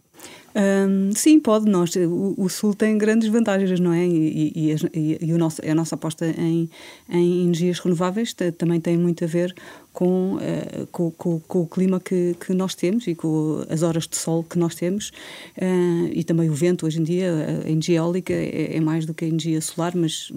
Um, 0.55 1.11
sim, 1.13 1.39
pode. 1.39 1.69
Nós, 1.69 1.95
o, 1.95 2.33
o, 2.37 2.49
Sul 2.49 2.73
tem 2.73 2.97
grandes 2.97 3.29
vantagens, 3.29 3.79
não 3.79 3.93
é? 3.93 4.05
E, 4.05 4.51
e, 4.55 4.75
e, 4.93 5.17
e 5.21 5.33
o 5.33 5.37
nosso, 5.37 5.61
a 5.65 5.75
nossa 5.75 5.95
aposta 5.95 6.25
em, 6.25 6.69
em 7.09 7.43
energias 7.43 7.79
renováveis 7.79 8.33
também 8.57 8.79
tem 8.79 8.97
muito 8.97 9.23
a 9.23 9.27
ver 9.27 9.53
com, 9.93 10.35
uh, 10.35 10.87
com, 10.91 11.11
com, 11.11 11.39
com, 11.41 11.61
o 11.61 11.67
clima 11.67 11.99
que, 11.99 12.35
que 12.39 12.53
nós 12.53 12.73
temos 12.73 13.05
e 13.07 13.15
com 13.15 13.65
as 13.69 13.83
horas 13.83 14.07
de 14.07 14.15
sol 14.15 14.43
que 14.43 14.57
nós 14.57 14.75
temos 14.75 15.09
uh, 15.57 16.09
e 16.11 16.23
também 16.23 16.49
o 16.49 16.53
vento 16.53 16.85
hoje 16.85 16.99
em 16.99 17.03
dia, 17.03 17.63
a 17.65 17.69
energia 17.69 17.97
eólica 17.97 18.33
é, 18.33 18.77
é, 18.77 18.79
mais 18.79 19.05
do 19.05 19.13
que 19.13 19.25
a 19.25 19.27
energia 19.27 19.59
solar, 19.61 19.95
mas 19.95 20.31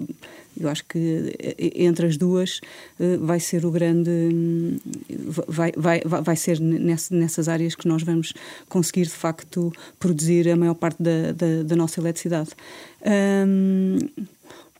eu 0.59 0.69
acho 0.69 0.85
que 0.85 1.35
eh, 1.39 1.83
entre 1.83 2.07
as 2.07 2.17
duas 2.17 2.59
uh, 2.99 3.25
vai 3.25 3.39
ser 3.39 3.65
o 3.65 3.71
grande 3.71 4.11
vai, 5.47 5.71
vai, 5.75 6.01
vai 6.05 6.35
ser 6.35 6.59
nessas 6.59 7.47
áreas 7.47 7.75
que 7.75 7.87
nós 7.87 8.03
vamos 8.03 8.33
conseguir 8.69 9.03
de 9.03 9.09
facto 9.09 9.71
produzir 9.99 10.49
a 10.49 10.55
maior 10.55 10.75
parte 10.75 11.01
da, 11.01 11.31
da, 11.31 11.63
da 11.63 11.75
nossa 11.75 11.99
eletricidade. 11.99 12.51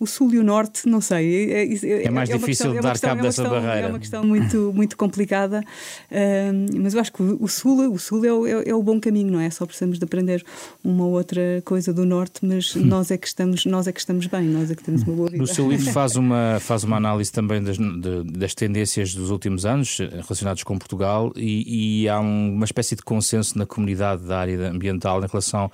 O 0.04 0.06
Sul 0.06 0.34
e 0.34 0.38
o 0.38 0.44
Norte, 0.44 0.88
não 0.88 1.00
sei. 1.00 1.52
É, 1.52 1.64
é, 1.64 2.04
é 2.04 2.10
mais 2.10 2.30
é 2.30 2.34
difícil 2.34 2.72
questão, 2.72 2.74
de 2.74 2.82
dar 2.82 3.00
cabo 3.00 3.22
dessa 3.22 3.42
questão, 3.42 3.62
barreira. 3.62 3.88
É 3.88 3.90
uma 3.90 4.00
questão 4.00 4.24
muito, 4.24 4.74
muito 4.76 4.98
complicada, 4.98 5.64
uh, 6.12 6.82
mas 6.82 6.94
eu 6.94 7.00
acho 7.00 7.14
que 7.14 7.24
o 7.24 7.48
Sul, 7.48 7.90
o 7.94 7.98
Sul 7.98 8.26
é, 8.26 8.34
o, 8.34 8.46
é, 8.46 8.70
é, 8.70 8.76
o 8.76 8.84
bom 8.84 9.00
caminho, 9.00 9.32
não 9.32 9.40
é? 9.40 9.50
Só 9.50 9.66
precisamos 9.66 9.98
de 9.98 10.04
aprender 10.04 10.44
uma 10.84 11.06
ou 11.06 11.14
outra 11.14 11.62
coisa 11.64 11.94
do 11.94 12.06
Norte, 12.06 12.46
mas 12.46 12.76
hum. 12.76 12.84
nós 12.84 13.12
é 13.12 13.18
que 13.18 13.28
estamos, 13.28 13.66
nós 13.66 13.88
é 13.88 13.94
que 13.94 14.00
estamos 14.00 14.28
bem, 14.28 14.44
nós 14.44 14.70
é 14.70 14.76
que 14.76 14.84
temos 14.84 15.04
uma 15.04 15.16
boa 15.16 15.30
vida. 15.30 15.42
No 15.42 15.48
seu 15.48 15.70
livro 15.70 15.90
faz 15.92 16.18
uma, 16.18 16.58
faz 16.60 16.84
uma 16.84 16.98
análise 16.98 17.32
também 17.32 17.64
das, 17.64 17.78
de, 17.78 18.24
das 18.26 18.54
tendências 18.54 19.16
dos 19.16 19.30
últimos 19.30 19.66
anos 19.66 20.00
relacionados 20.00 20.64
com 20.64 20.78
Portugal 20.78 21.32
e, 21.36 22.04
e 22.04 22.10
há 22.10 22.20
um, 22.20 22.54
uma 22.56 22.66
espécie 22.66 22.96
de 22.96 23.04
consenso 23.04 23.58
na 23.58 23.66
comunidade 23.66 24.24
da 24.24 24.40
área 24.40 24.70
ambiental 24.70 25.24
em 25.24 25.28
relação 25.28 25.72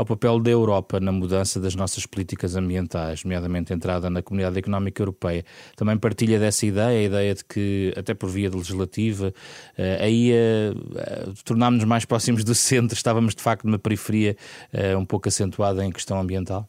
ao 0.00 0.06
papel 0.06 0.40
da 0.40 0.50
Europa 0.50 0.98
na 0.98 1.12
mudança 1.12 1.60
das 1.60 1.74
nossas 1.74 2.06
políticas 2.06 2.56
ambientais, 2.56 3.22
nomeadamente 3.22 3.70
a 3.70 3.76
entrada 3.76 4.08
na 4.08 4.22
Comunidade 4.22 4.58
Económica 4.58 5.02
Europeia. 5.02 5.44
Também 5.76 5.98
partilha 5.98 6.38
dessa 6.38 6.64
ideia, 6.64 7.00
a 7.00 7.02
ideia 7.02 7.34
de 7.34 7.44
que, 7.44 7.92
até 7.94 8.14
por 8.14 8.30
via 8.30 8.48
legislativa, 8.48 9.32
eh, 9.76 9.98
aí 10.00 10.32
eh, 10.32 10.72
eh, 10.96 11.28
tornámos-nos 11.44 11.86
mais 11.86 12.06
próximos 12.06 12.44
do 12.44 12.54
centro, 12.54 12.96
estávamos 12.96 13.34
de 13.34 13.42
facto 13.42 13.66
numa 13.66 13.78
periferia 13.78 14.36
um 14.98 15.04
pouco 15.04 15.28
acentuada 15.28 15.84
em 15.84 15.90
questão 15.90 16.18
ambiental? 16.18 16.66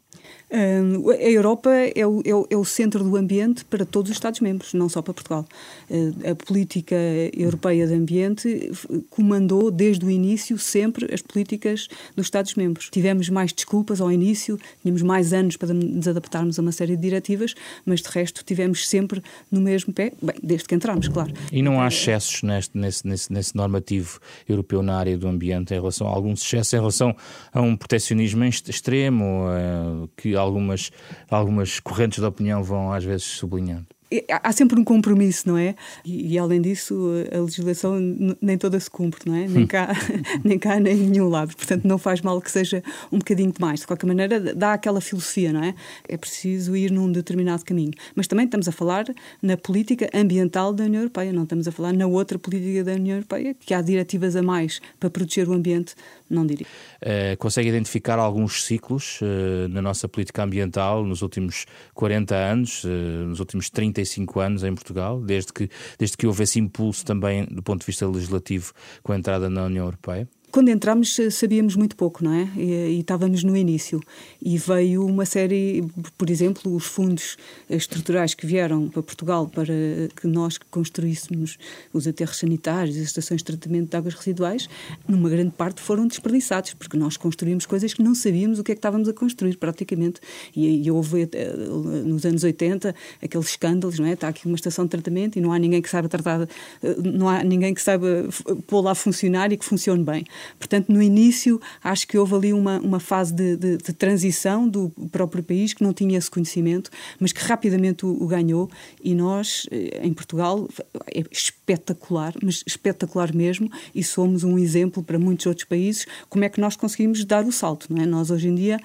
A 0.51 1.29
Europa 1.29 1.69
é 1.69 2.05
o, 2.05 2.21
é, 2.25 2.35
o, 2.35 2.47
é 2.49 2.57
o, 2.57 2.65
centro 2.65 3.03
do 3.03 3.15
ambiente 3.15 3.63
para 3.63 3.85
todos 3.85 4.11
os 4.11 4.17
Estados-membros, 4.17 4.73
não 4.73 4.89
só 4.89 5.01
para 5.01 5.13
Portugal. 5.13 5.45
Uh, 5.89 6.31
a 6.31 6.35
política 6.35 6.95
europeia 7.33 7.87
de 7.87 7.93
ambiente 7.93 8.71
comandou 9.09 9.71
desde 9.71 10.05
o 10.05 10.11
início 10.11 10.57
sempre 10.57 11.13
as 11.13 11.21
políticas 11.21 11.87
dos 12.17 12.25
Estados-membros. 12.25 12.89
Tivemos 12.89 13.29
mais 13.29 13.53
desculpas 13.53 14.01
ao 14.01 14.11
início, 14.11 14.59
tínhamos 14.81 15.01
mais 15.01 15.31
anos 15.31 15.55
para 15.55 15.73
nos 15.73 16.07
adaptarmos 16.07 16.59
a 16.59 16.61
uma 16.61 16.73
série 16.73 16.97
de 16.97 17.01
diretivas, 17.01 17.55
mas 17.85 18.01
de 18.01 18.09
resto 18.09 18.43
tivemos 18.43 18.87
sempre 18.89 19.23
no 19.49 19.61
mesmo 19.61 19.93
pé, 19.93 20.11
bem, 20.21 20.35
desde 20.43 20.67
que 20.67 20.75
entramos, 20.75 21.07
claro. 21.07 21.31
E 21.49 21.61
não 21.61 21.79
há 21.79 21.87
excessos 21.87 22.43
neste, 22.43 22.77
nesse, 22.77 23.07
nesse, 23.07 23.31
nesse 23.31 23.55
normativo 23.55 24.19
europeu 24.49 24.83
na 24.83 24.97
área 24.97 25.17
do 25.17 25.27
ambiente 25.29 25.73
em 25.73 25.77
relação 25.77 26.07
a 26.07 26.09
alguns 26.09 26.41
excessos, 26.41 26.73
em 26.73 26.77
relação 26.77 27.15
a 27.53 27.61
um 27.61 27.77
protecionismo 27.77 28.43
extremo, 28.43 29.45
uh, 29.45 30.09
que 30.17 30.35
algumas, 30.41 30.91
algumas 31.29 31.79
correntes 31.79 32.19
de 32.19 32.25
opinião 32.25 32.63
vão 32.63 32.91
às 32.91 33.03
vezes 33.03 33.23
sublinhando 33.23 33.87
há 34.29 34.51
sempre 34.51 34.79
um 34.79 34.83
compromisso, 34.83 35.47
não 35.47 35.57
é? 35.57 35.75
E, 36.03 36.33
e, 36.33 36.37
além 36.37 36.61
disso, 36.61 37.09
a 37.31 37.39
legislação 37.39 37.97
nem 38.41 38.57
toda 38.57 38.79
se 38.79 38.89
cumpre, 38.89 39.29
não 39.29 39.35
é? 39.35 39.47
Nem 39.47 39.65
cá, 39.65 39.89
nem 40.43 40.59
cá, 40.59 40.79
nem 40.79 40.93
em 40.93 41.09
nenhum 41.09 41.29
lado. 41.29 41.55
Portanto, 41.55 41.85
não 41.85 41.97
faz 41.97 42.21
mal 42.21 42.41
que 42.41 42.51
seja 42.51 42.83
um 43.11 43.19
bocadinho 43.19 43.51
de 43.51 43.61
mais. 43.61 43.81
De 43.81 43.87
qualquer 43.87 44.05
maneira, 44.05 44.39
dá 44.53 44.73
aquela 44.73 44.99
filosofia, 44.99 45.53
não 45.53 45.63
é? 45.63 45.73
É 46.07 46.17
preciso 46.17 46.75
ir 46.75 46.91
num 46.91 47.11
determinado 47.11 47.63
caminho. 47.63 47.93
Mas 48.15 48.27
também 48.27 48.45
estamos 48.45 48.67
a 48.67 48.71
falar 48.71 49.05
na 49.41 49.55
política 49.55 50.09
ambiental 50.13 50.73
da 50.73 50.83
União 50.83 51.01
Europeia, 51.01 51.31
não 51.31 51.43
estamos 51.43 51.67
a 51.67 51.71
falar 51.71 51.93
na 51.93 52.07
outra 52.07 52.37
política 52.37 52.83
da 52.83 52.93
União 52.93 53.15
Europeia, 53.15 53.55
que 53.59 53.73
há 53.73 53.81
diretivas 53.81 54.35
a 54.35 54.41
mais 54.41 54.81
para 54.99 55.09
proteger 55.09 55.47
o 55.47 55.53
ambiente, 55.53 55.95
não 56.29 56.45
diria. 56.45 56.67
Uh, 57.01 57.37
consegue 57.37 57.69
identificar 57.69 58.19
alguns 58.19 58.63
ciclos 58.63 59.19
uh, 59.21 59.67
na 59.69 59.81
nossa 59.81 60.07
política 60.07 60.43
ambiental 60.43 61.05
nos 61.05 61.21
últimos 61.21 61.65
40 61.93 62.35
anos, 62.35 62.83
uh, 62.83 62.87
nos 63.27 63.39
últimos 63.39 63.69
30 63.69 64.00
35 64.01 64.39
anos 64.39 64.63
em 64.63 64.73
Portugal, 64.73 65.21
desde 65.21 65.53
que, 65.53 65.69
desde 65.97 66.17
que 66.17 66.27
houve 66.27 66.43
esse 66.43 66.59
impulso 66.59 67.05
também 67.05 67.45
do 67.45 67.61
ponto 67.61 67.81
de 67.81 67.85
vista 67.85 68.07
legislativo 68.07 68.73
com 69.03 69.13
a 69.13 69.17
entrada 69.17 69.49
na 69.49 69.65
União 69.65 69.85
Europeia? 69.85 70.27
Quando 70.51 70.67
entramos 70.67 71.17
eh, 71.17 71.29
sabíamos 71.29 71.77
muito 71.77 71.95
pouco, 71.95 72.21
não 72.21 72.33
é? 72.33 72.49
E, 72.57 72.97
e, 72.97 72.99
estávamos 72.99 73.41
no 73.41 73.55
início. 73.55 74.01
E 74.41 74.57
veio 74.57 75.05
uma 75.05 75.25
série, 75.25 75.81
por 76.17 76.29
exemplo, 76.29 76.75
os 76.75 76.83
fundos 76.83 77.37
estruturais 77.69 78.33
que 78.33 78.45
vieram 78.45 78.89
para 78.89 79.01
Portugal 79.01 79.47
para 79.47 79.73
que 80.13 80.27
nós 80.27 80.57
construíssemos 80.57 81.57
os 81.93 82.05
aterros 82.05 82.37
sanitários, 82.37 82.97
as 82.97 83.03
estações 83.03 83.39
de 83.39 83.45
tratamento 83.45 83.91
de 83.91 83.95
águas 83.95 84.13
residuais, 84.13 84.67
numa 85.07 85.29
grande 85.29 85.51
parte 85.51 85.79
foram 85.79 86.05
desperdiçados, 86.05 86.73
porque 86.73 86.97
nós 86.97 87.15
construímos 87.15 87.65
coisas 87.65 87.93
que 87.93 88.03
não 88.03 88.13
sabíamos 88.13 88.59
o 88.59 88.63
que 88.63 88.73
é 88.73 88.75
que 88.75 88.79
estávamos 88.79 89.07
a 89.07 89.13
construir, 89.13 89.55
praticamente. 89.55 90.19
E, 90.53 90.85
e 90.85 90.91
houve, 90.91 91.29
eh, 91.31 91.55
nos 92.03 92.25
anos 92.25 92.43
80, 92.43 92.93
aqueles 93.23 93.47
escândalos, 93.47 93.99
não 93.99 94.05
é? 94.05 94.13
Está 94.13 94.27
aqui 94.27 94.45
uma 94.45 94.55
estação 94.55 94.83
de 94.83 94.91
tratamento 94.91 95.37
e 95.37 95.41
não 95.41 95.53
há 95.53 95.59
ninguém 95.59 95.81
que 95.81 95.89
saiba 95.89 96.09
tratar, 96.09 96.41
eh, 96.41 96.95
não 97.01 97.29
há 97.29 97.41
ninguém 97.41 97.73
que 97.73 97.81
saiba 97.81 98.27
pô-la 98.67 98.91
a 98.91 98.95
funcionar 98.95 99.53
e 99.53 99.57
que 99.57 99.63
funcione 99.63 100.03
bem. 100.03 100.25
Portanto, 100.57 100.89
no 100.89 101.01
início, 101.01 101.59
acho 101.83 102.07
que 102.07 102.17
houve 102.17 102.35
ali 102.35 102.53
uma, 102.53 102.79
uma 102.79 102.99
fase 102.99 103.33
de, 103.33 103.55
de, 103.55 103.77
de 103.77 103.93
transição 103.93 104.67
do 104.67 104.89
próprio 105.11 105.43
país 105.43 105.73
que 105.73 105.83
não 105.83 105.93
tinha 105.93 106.17
esse 106.17 106.29
conhecimento, 106.29 106.89
mas 107.19 107.31
que 107.31 107.43
rapidamente 107.43 108.05
o, 108.05 108.23
o 108.23 108.27
ganhou. 108.27 108.69
E 109.03 109.13
nós, 109.13 109.67
eh, 109.71 110.01
em 110.03 110.13
Portugal, 110.13 110.67
é 111.13 111.23
espetacular, 111.31 112.33
mas 112.43 112.63
espetacular 112.65 113.33
mesmo, 113.33 113.69
e 113.93 114.03
somos 114.03 114.43
um 114.43 114.57
exemplo 114.57 115.03
para 115.03 115.17
muitos 115.19 115.45
outros 115.45 115.65
países 115.65 116.05
como 116.29 116.43
é 116.43 116.49
que 116.49 116.59
nós 116.59 116.75
conseguimos 116.75 117.23
dar 117.25 117.45
o 117.45 117.51
salto. 117.51 117.87
Não 117.89 118.01
é? 118.01 118.05
Nós, 118.05 118.31
hoje 118.31 118.47
em 118.47 118.55
dia, 118.55 118.79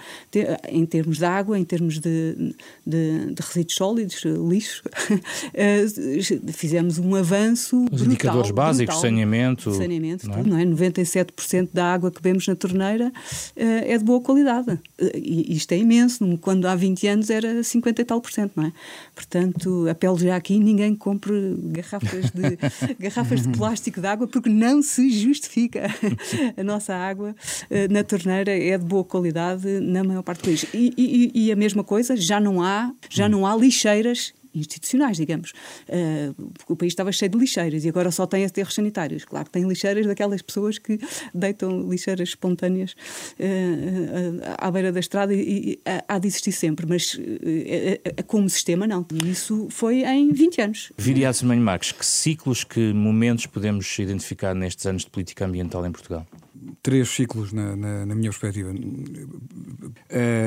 em 0.68 0.84
termos 0.86 1.18
de 1.18 1.24
água, 1.24 1.58
em 1.58 1.64
termos 1.64 1.98
de, 1.98 2.54
de, 2.86 3.34
de 3.34 3.42
resíduos 3.42 3.74
sólidos, 3.74 4.22
lixo, 4.24 4.82
eh, 5.54 5.86
fizemos 6.52 6.98
um 6.98 7.14
avanço. 7.14 7.76
Os 7.76 7.88
brutal, 7.88 8.06
indicadores 8.06 8.50
básicos, 8.50 8.94
brutal, 8.94 9.10
saneamento. 9.10 9.72
Saneamento, 9.72 10.26
não 10.26 10.34
é? 10.34 10.38
Tudo, 10.38 10.50
não 10.50 10.58
é? 10.58 10.64
97% 10.64 11.32
90% 11.46 11.70
da 11.72 11.92
água 11.92 12.10
que 12.10 12.20
bebemos 12.20 12.46
na 12.46 12.54
torneira 12.54 13.12
eh, 13.54 13.92
é 13.92 13.98
de 13.98 14.04
boa 14.04 14.20
qualidade. 14.20 14.78
Eh, 14.98 15.18
e 15.18 15.56
isto 15.56 15.72
é 15.72 15.78
imenso, 15.78 16.38
quando 16.38 16.66
há 16.66 16.74
20 16.74 17.06
anos 17.06 17.30
era 17.30 17.62
50 17.62 18.02
e 18.02 18.04
tal 18.04 18.20
por 18.20 18.32
cento, 18.32 18.52
não 18.56 18.64
é? 18.64 18.72
Portanto, 19.14 19.86
apelo 19.88 20.18
já 20.18 20.36
aqui, 20.36 20.58
ninguém 20.58 20.94
compre 20.94 21.56
garrafas 21.64 22.30
de, 22.30 22.58
garrafas 22.98 23.42
de 23.42 23.48
plástico 23.50 24.00
de 24.00 24.06
água 24.06 24.26
porque 24.26 24.48
não 24.48 24.82
se 24.82 25.10
justifica. 25.10 25.86
A 26.56 26.62
nossa 26.62 26.94
água 26.94 27.34
eh, 27.70 27.88
na 27.88 28.02
torneira 28.02 28.50
é 28.50 28.76
de 28.76 28.84
boa 28.84 29.04
qualidade 29.04 29.80
na 29.80 30.02
maior 30.02 30.22
parte 30.22 30.40
do 30.40 30.44
país. 30.44 30.66
E, 30.74 30.92
e, 30.96 31.46
e 31.46 31.52
a 31.52 31.56
mesma 31.56 31.84
coisa, 31.84 32.16
já 32.16 32.40
não 32.40 32.62
há, 32.62 32.92
já 33.08 33.28
não 33.28 33.46
há 33.46 33.56
lixeiras 33.56 34.34
institucionais, 34.58 35.16
digamos. 35.16 35.52
Uh, 35.88 36.52
o 36.68 36.76
país 36.76 36.92
estava 36.92 37.12
cheio 37.12 37.30
de 37.30 37.38
lixeiras 37.38 37.84
e 37.84 37.88
agora 37.88 38.10
só 38.10 38.26
tem 38.26 38.44
aterros 38.44 38.74
sanitários. 38.74 39.24
Claro, 39.24 39.48
tem 39.50 39.66
lixeiras 39.66 40.06
daquelas 40.06 40.42
pessoas 40.42 40.78
que 40.78 40.98
deitam 41.34 41.88
lixeiras 41.88 42.30
espontâneas 42.30 42.92
uh, 43.38 43.44
uh, 43.44 44.54
à 44.58 44.70
beira 44.70 44.92
da 44.92 45.00
estrada 45.00 45.34
e, 45.34 45.78
há 46.08 46.18
de 46.18 46.28
existir 46.28 46.52
sempre, 46.52 46.86
mas 46.86 47.18
como 48.26 48.48
sistema 48.48 48.86
não. 48.86 49.06
E 49.12 49.30
isso 49.30 49.68
foi 49.70 50.02
em 50.04 50.32
20 50.32 50.60
anos. 50.60 50.92
Viriato 50.96 51.38
Semanho 51.38 51.60
Marques, 51.60 51.92
que 51.92 52.04
ciclos, 52.04 52.64
que 52.64 52.92
momentos 52.92 53.46
podemos 53.46 53.98
identificar 53.98 54.54
nestes 54.54 54.86
anos 54.86 55.02
de 55.02 55.10
política 55.10 55.44
ambiental 55.44 55.84
em 55.86 55.92
Portugal? 55.92 56.26
Três 56.82 57.08
ciclos, 57.08 57.52
na, 57.52 57.76
na, 57.76 58.06
na 58.06 58.14
minha 58.14 58.30
perspectiva. 58.30 58.72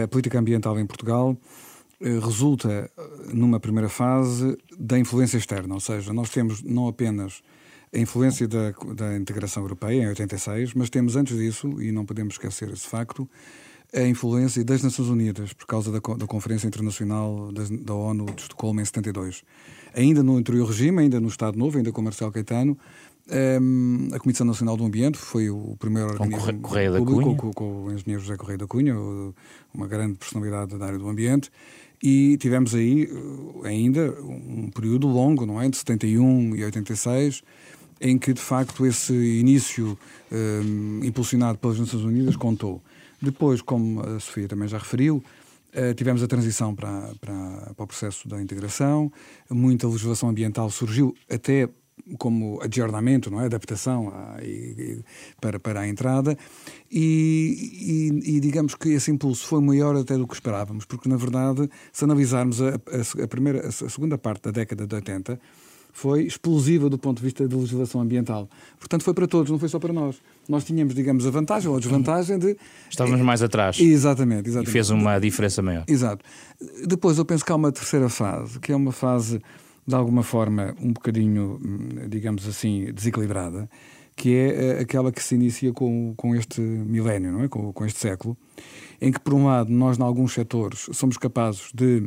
A 0.03 0.07
política 0.07 0.39
ambiental 0.39 0.79
em 0.79 0.85
Portugal 0.85 1.37
resulta, 2.01 2.69
eh, 2.69 3.03
numa 3.33 3.59
primeira 3.59 3.89
fase, 3.89 4.57
da 4.77 4.97
influência 4.97 5.37
externa, 5.37 5.73
ou 5.73 5.79
seja, 5.79 6.13
nós 6.13 6.29
temos 6.29 6.61
não 6.63 6.87
apenas 6.87 7.41
a 7.93 7.97
influência 7.97 8.47
da, 8.47 8.71
da 8.95 9.17
integração 9.17 9.63
europeia, 9.63 10.03
em 10.03 10.07
86, 10.07 10.73
mas 10.75 10.89
temos 10.89 11.15
antes 11.15 11.37
disso, 11.37 11.81
e 11.81 11.91
não 11.91 12.05
podemos 12.05 12.35
esquecer 12.35 12.69
esse 12.69 12.87
facto, 12.87 13.27
a 13.93 14.03
influência 14.03 14.63
das 14.63 14.83
Nações 14.83 15.09
Unidas, 15.09 15.51
por 15.53 15.65
causa 15.65 15.91
da, 15.91 15.99
da 16.15 16.27
Conferência 16.27 16.67
Internacional 16.67 17.51
da, 17.51 17.63
da, 17.81 17.93
ONU 17.93 18.25
de 18.27 18.43
Estocolmo 18.43 18.79
em 18.79 18.85
72. 18.85 19.43
Ainda 19.95 20.21
no 20.21 20.37
anterior 20.37 20.67
regime, 20.67 21.01
ainda 21.01 21.19
no 21.19 21.27
Estado 21.27 21.57
Novo, 21.57 21.77
ainda 21.77 21.91
com 21.91 22.01
Marcelo 22.01 22.31
Caetano, 22.31 22.77
um, 23.61 24.07
a 24.13 24.19
Comissão 24.19 24.45
Nacional 24.45 24.75
do 24.75 24.83
Ambiente 24.83 25.17
foi 25.17 25.49
o 25.49 25.75
primeiro 25.79 26.15
com 26.17 26.23
organismo 26.23 26.61
Correia 26.61 26.91
público, 26.91 27.15
da 27.15 27.25
Cunha. 27.25 27.35
Com, 27.37 27.53
com, 27.53 27.83
o 27.85 27.91
engenheiro 27.91 28.21
José 28.21 28.37
Correia 28.37 28.57
da 28.57 28.67
Cunha, 28.67 28.95
uma 29.73 29.87
grande 29.87 30.17
personalidade 30.17 30.77
da 30.77 30.85
área 30.85 30.97
do 30.97 31.07
ambiente, 31.07 31.51
e 32.01 32.37
tivemos 32.37 32.73
aí 32.73 33.09
eh, 33.63 33.67
ainda 33.67 34.15
um 34.21 34.69
período 34.69 35.07
longo, 35.07 35.45
não 35.45 35.61
é? 35.61 35.69
De 35.69 35.77
71 35.77 36.55
e 36.55 36.63
86, 36.63 37.43
em 37.99 38.17
que 38.17 38.33
de 38.33 38.41
facto 38.41 38.85
esse 38.85 39.13
início 39.13 39.97
um, 40.31 41.01
impulsionado 41.03 41.57
pelas 41.57 41.79
Nações 41.79 42.03
Unidas 42.03 42.35
contou. 42.35 42.81
Depois, 43.21 43.61
como 43.61 44.01
a 44.01 44.19
Sofia 44.19 44.47
também 44.47 44.67
já 44.67 44.77
referiu, 44.77 45.17
uh, 45.17 45.93
tivemos 45.93 46.23
a 46.23 46.27
transição 46.27 46.73
para, 46.73 47.11
para, 47.19 47.73
para 47.75 47.83
o 47.83 47.87
processo 47.87 48.27
da 48.29 48.41
integração, 48.41 49.11
muita 49.49 49.87
legislação 49.87 50.29
ambiental 50.29 50.69
surgiu 50.69 51.13
até 51.29 51.67
como 52.17 52.59
adjornamento, 52.61 53.29
não 53.29 53.41
é? 53.41 53.45
adaptação 53.45 54.09
a, 54.09 54.43
e, 54.43 55.01
para, 55.39 55.59
para 55.59 55.81
a 55.81 55.87
entrada, 55.87 56.37
e, 56.91 58.11
e, 58.23 58.35
e, 58.35 58.39
digamos 58.39 58.75
que 58.75 58.89
esse 58.89 59.11
impulso 59.11 59.45
foi 59.45 59.61
maior 59.61 59.95
até 59.95 60.17
do 60.17 60.27
que 60.27 60.33
esperávamos, 60.33 60.85
porque 60.85 61.07
na 61.07 61.17
verdade, 61.17 61.69
se 61.91 62.03
analisarmos 62.03 62.61
a, 62.61 62.69
a, 62.69 63.23
a 63.23 63.27
primeira, 63.27 63.67
a 63.67 63.71
segunda 63.71 64.17
parte 64.17 64.43
da 64.43 64.51
década 64.51 64.87
de 64.87 64.95
80, 64.95 65.39
foi 65.91 66.23
explosiva 66.23 66.89
do 66.89 66.97
ponto 66.97 67.17
de 67.17 67.23
vista 67.23 67.47
da 67.47 67.57
legislação 67.57 68.01
ambiental. 68.01 68.47
Portanto, 68.79 69.03
foi 69.03 69.13
para 69.13 69.27
todos, 69.27 69.51
não 69.51 69.59
foi 69.59 69.69
só 69.69 69.79
para 69.79 69.91
nós. 69.91 70.17
Nós 70.47 70.63
tínhamos, 70.63 70.93
digamos, 70.93 71.25
a 71.25 71.29
vantagem 71.29 71.69
ou 71.69 71.77
a 71.77 71.79
desvantagem 71.79 72.39
de. 72.39 72.55
Estávamos 72.89 73.19
mais 73.21 73.41
atrás. 73.41 73.79
Exatamente, 73.79 74.47
exatamente. 74.47 74.69
E 74.69 74.71
fez 74.71 74.89
uma 74.89 75.19
diferença 75.19 75.61
maior. 75.61 75.83
Exato. 75.87 76.23
Depois 76.85 77.17
eu 77.17 77.25
penso 77.25 77.43
que 77.43 77.51
há 77.51 77.55
uma 77.55 77.71
terceira 77.71 78.09
fase, 78.09 78.59
que 78.59 78.71
é 78.71 78.75
uma 78.75 78.91
fase, 78.91 79.41
de 79.89 79.95
alguma 79.95 80.21
forma, 80.21 80.75
um 80.79 80.93
bocadinho, 80.93 81.59
digamos 82.07 82.47
assim, 82.47 82.93
desequilibrada, 82.93 83.67
que 84.15 84.35
é 84.35 84.47
eh, 84.47 84.79
aquela 84.81 85.11
que 85.11 85.23
se 85.23 85.33
inicia 85.33 85.73
com, 85.73 86.13
com 86.15 86.35
este 86.35 86.61
milénio, 86.61 87.31
não 87.31 87.43
é? 87.43 87.47
Com, 87.47 87.73
com 87.73 87.85
este 87.85 87.99
século, 87.99 88.37
em 89.01 89.11
que, 89.11 89.19
por 89.19 89.33
um 89.33 89.47
lado, 89.47 89.71
nós, 89.71 89.97
em 89.97 90.03
alguns 90.03 90.33
setores, 90.33 90.89
somos 90.91 91.17
capazes 91.17 91.71
de 91.73 92.03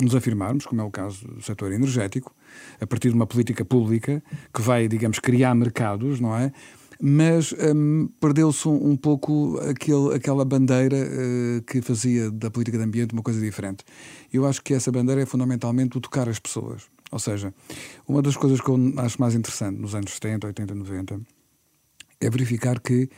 nos 0.00 0.14
afirmarmos, 0.14 0.64
como 0.64 0.80
é 0.80 0.84
o 0.84 0.90
caso 0.92 1.26
do 1.26 1.42
setor 1.42 1.72
energético, 1.72 2.32
a 2.80 2.86
partir 2.86 3.08
de 3.08 3.16
uma 3.16 3.26
política 3.26 3.64
pública 3.64 4.22
que 4.54 4.62
vai, 4.62 4.86
digamos, 4.86 5.18
criar 5.18 5.56
mercados, 5.56 6.20
não 6.20 6.36
é? 6.36 6.52
Mas 7.00 7.52
hum, 7.52 8.08
perdeu-se 8.20 8.66
um, 8.68 8.90
um, 8.90 8.96
pouco 8.96 9.58
aquele, 9.60 10.14
aquela 10.14 10.44
bandeira 10.44 10.96
uh, 10.96 11.62
que 11.62 11.80
fazia 11.80 12.30
da 12.30 12.50
política 12.50 12.76
de 12.76 12.84
ambiente 12.84 13.12
uma 13.12 13.22
coisa 13.22 13.40
diferente. 13.40 13.84
Eu 14.32 14.46
acho 14.46 14.62
que 14.62 14.74
essa 14.74 14.90
bandeira 14.90 15.22
é 15.22 15.26
fundamentalmente 15.26 15.96
o 15.96 16.00
tocar 16.00 16.28
as 16.28 16.40
pessoas. 16.40 16.82
Ou 17.10 17.18
seja, 17.18 17.54
uma 18.06 18.20
das 18.20 18.36
coisas 18.36 18.60
que 18.60 18.68
eu 18.68 18.76
acho 18.98 19.20
mais 19.20 19.34
interessante 19.34 19.78
nos 19.78 19.94
anos 19.94 20.12
70, 20.12 20.46
80, 20.46 20.74
90 20.74 21.20
é 22.20 22.30
verificar 22.30 22.80
que 22.80 23.08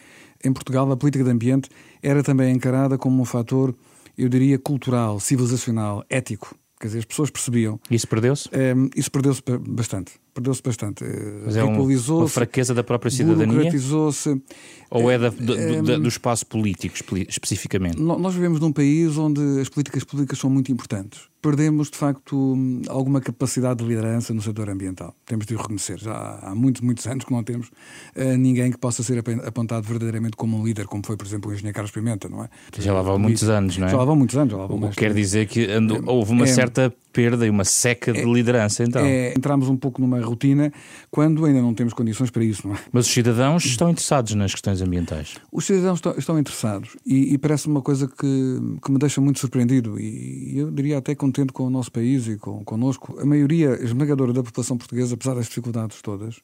em 0.45 0.53
Portugal 0.53 0.91
a 0.91 0.97
política 0.97 1.25
de 1.25 1.31
ambiente 1.31 1.69
era 2.03 2.23
também 2.23 2.55
encarada 2.55 2.97
como 2.97 3.21
um 3.21 3.25
fator, 3.25 3.75
eu 4.17 4.29
diria, 4.29 4.59
cultural, 4.59 5.19
civilizacional, 5.21 6.05
ético. 6.09 6.55
Quer 6.79 6.87
dizer, 6.87 6.99
as 7.01 7.05
pessoas 7.05 7.31
percebiam. 7.31 7.79
Isso 7.91 8.09
perdeu-se? 8.09 8.49
Um, 8.49 8.89
isso 8.97 9.11
perdeu-se 9.11 9.43
bastante. 9.61 10.13
Perdeu-se 10.33 10.63
bastante. 10.63 11.05
Mas 11.45 11.57
é 11.57 11.65
uma 11.65 12.29
fraqueza 12.29 12.75
da 12.75 12.83
própria 12.83 13.11
cidadania? 13.11 13.71
se 13.71 14.43
Ou 14.91 15.11
é 15.11 15.19
da, 15.19 15.29
do, 15.29 15.55
um, 15.55 16.03
do, 16.03 16.09
espaço 16.09 16.47
político, 16.47 16.97
especificamente? 17.29 18.01
Nós 18.01 18.35
vivemos 18.35 18.61
num 18.61 18.73
país 18.73 19.17
onde 19.19 19.61
as 19.61 19.69
políticas 19.69 20.05
públicas 20.05 20.39
são 20.39 20.51
muito 20.51 20.71
importantes 20.71 21.31
perdemos, 21.43 21.91
de 21.91 21.97
facto, 21.97 22.57
alguma 22.89 23.21
capacidade 23.21 23.83
de 23.83 23.89
liderança 23.89 24.35
no 24.35 24.43
setor 24.43 24.69
ambiental. 24.69 25.15
Temos 25.25 25.47
de 25.47 25.55
o 25.55 25.59
reconhecer. 25.59 25.99
Já 25.99 26.39
há 26.43 26.55
muitos, 26.55 26.83
muitos 26.83 27.07
anos 27.07 27.25
que 27.25 27.33
não 27.33 27.43
temos 27.43 27.69
uh, 27.69 28.37
ninguém 28.37 28.71
que 28.71 28.79
possa 28.79 29.03
ser 29.03 29.19
apontado 29.19 29.87
verdadeiramente 29.87 30.37
como 30.37 30.59
um 30.59 30.65
líder, 30.65 30.87
como 30.87 31.03
foi, 31.05 31.17
por 31.17 31.27
exemplo, 31.27 31.51
o 31.51 31.55
engenheiro 31.55 31.75
Carlos 31.75 31.91
Pimenta, 31.91 32.29
não 32.29 32.45
é? 32.45 32.49
Já 32.79 32.93
lá 32.93 33.03
vão 33.03 33.19
muitos 33.19 33.49
anos, 33.49 33.79
não 33.79 33.87
é? 33.87 33.91
Já 33.91 33.97
lá 33.97 34.05
vão 34.05 34.17
muitos 34.17 34.37
anos. 34.37 34.53
Já 34.53 34.59
lá 34.59 34.67
vão 34.67 34.91
quer 34.91 35.15
dizer 35.15 35.47
que 35.47 35.71
andou, 35.71 35.97
é, 35.97 36.03
houve 36.07 36.33
uma 36.33 36.45
é, 36.45 36.49
certa 36.49 36.93
perda 37.13 37.47
e 37.47 37.51
uma 37.51 37.65
seca 37.65 38.13
de 38.13 38.21
é, 38.21 38.25
liderança, 38.25 38.85
então. 38.85 39.03
É, 39.03 39.33
entramos 39.37 39.69
um 39.69 39.77
pouco 39.77 40.01
numa 40.01 40.21
rotina 40.21 40.73
quando 41.11 41.45
ainda 41.45 41.63
não 41.63 41.75
temos 41.75 41.95
condições 41.95 42.31
para 42.31 42.45
isso, 42.45 42.67
não 42.67 42.75
é? 42.75 42.79
Mas 42.93 43.07
os 43.07 43.13
cidadãos 43.13 43.65
estão 43.65 43.89
interessados 43.89 44.35
nas 44.35 44.53
questões 44.53 44.83
ambientais? 44.83 45.35
Os 45.53 45.65
cidadãos 45.65 45.99
estão, 45.99 46.15
estão 46.17 46.39
interessados 46.39 46.97
e, 47.07 47.35
e 47.35 47.39
parece 47.39 47.67
uma 47.67 47.83
coisa 47.83 48.07
que, 48.09 48.61
que 48.85 48.91
me 48.91 48.99
deixa 48.99 49.21
muito 49.21 49.39
surpreendido 49.39 49.99
e 49.99 50.59
eu 50.59 50.71
diria 50.71 50.99
até 50.99 51.15
contente 51.15 51.53
com 51.53 51.65
o 51.65 51.71
nosso 51.71 51.91
país 51.91 52.01
país 52.01 52.27
e 52.27 52.37
com, 52.37 52.65
connosco, 52.65 53.19
a 53.21 53.25
maioria 53.25 53.79
esmagadora 53.83 54.33
da 54.33 54.43
população 54.43 54.77
portuguesa, 54.77 55.15
apesar 55.15 55.35
das 55.35 55.47
dificuldades 55.47 56.01
todas, 56.03 56.41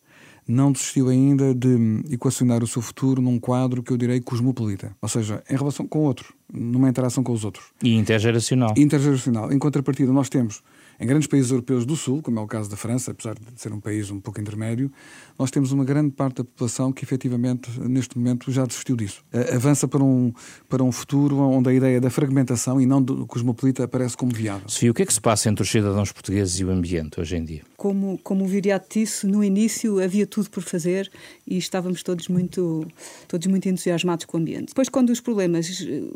não 0.46 0.70
desistiu 0.70 1.08
ainda 1.08 1.54
de 1.54 2.02
equacionar 2.10 2.62
o 2.62 2.66
seu 2.66 2.80
futuro 2.80 3.20
num 3.20 3.38
quadro 3.38 3.82
que 3.82 3.92
eu 3.92 3.96
direi 3.96 4.20
cosmopolita, 4.20 4.96
ou 5.02 5.08
seja, 5.08 5.42
em 5.50 5.56
relação 5.56 5.86
com 5.86 6.00
o 6.00 6.02
outro, 6.02 6.34
numa 6.52 6.88
interação 6.88 7.24
com 7.24 7.32
os 7.32 7.44
outros. 7.44 7.66
E 7.82 7.96
intergeracional. 7.96 8.74
Intergeracional. 8.76 9.52
Em 9.52 9.58
contrapartida, 9.58 10.12
nós 10.12 10.28
temos 10.28 10.62
em 10.98 11.06
grandes 11.06 11.26
países 11.26 11.50
europeus 11.50 11.84
do 11.84 11.96
Sul, 11.96 12.22
como 12.22 12.38
é 12.38 12.42
o 12.42 12.46
caso 12.46 12.70
da 12.70 12.76
França, 12.76 13.10
apesar 13.10 13.34
de 13.34 13.60
ser 13.60 13.72
um 13.72 13.80
país 13.80 14.10
um 14.10 14.20
pouco 14.20 14.40
intermédio, 14.40 14.90
nós 15.38 15.50
temos 15.50 15.72
uma 15.72 15.84
grande 15.84 16.10
parte 16.10 16.36
da 16.36 16.44
população 16.44 16.92
que 16.92 17.04
efetivamente, 17.04 17.70
neste 17.80 18.18
momento, 18.18 18.50
já 18.50 18.64
desistiu 18.64 18.96
disso. 18.96 19.22
Avança 19.54 19.86
para 19.86 20.02
um, 20.02 20.32
para 20.68 20.82
um 20.82 20.90
futuro 20.90 21.38
onde 21.38 21.68
a 21.68 21.72
ideia 21.72 22.00
da 22.00 22.08
fragmentação 22.08 22.80
e 22.80 22.86
não 22.86 23.02
do 23.02 23.26
cosmopolita 23.26 23.84
aparece 23.84 24.16
como 24.16 24.32
viável. 24.32 24.68
Sofia, 24.68 24.90
o 24.90 24.94
que 24.94 25.02
é 25.02 25.06
que 25.06 25.12
se 25.12 25.20
passa 25.20 25.48
entre 25.50 25.62
os 25.62 25.70
cidadãos 25.70 26.10
portugueses 26.12 26.58
e 26.58 26.64
o 26.64 26.70
ambiente 26.70 27.20
hoje 27.20 27.36
em 27.36 27.44
dia? 27.44 27.62
Como, 27.76 28.18
como 28.22 28.44
o 28.44 28.48
Viriato 28.48 28.86
disse, 28.98 29.26
no 29.26 29.44
início 29.44 30.02
havia 30.02 30.26
tudo 30.26 30.48
por 30.48 30.62
fazer 30.62 31.10
e 31.46 31.58
estávamos 31.58 32.02
todos 32.02 32.28
muito, 32.28 32.86
todos 33.28 33.46
muito 33.46 33.68
entusiasmados 33.68 34.24
com 34.24 34.38
o 34.38 34.40
ambiente. 34.40 34.68
Depois, 34.68 34.88
quando 34.88 35.10
os 35.10 35.20
problemas, 35.20 35.68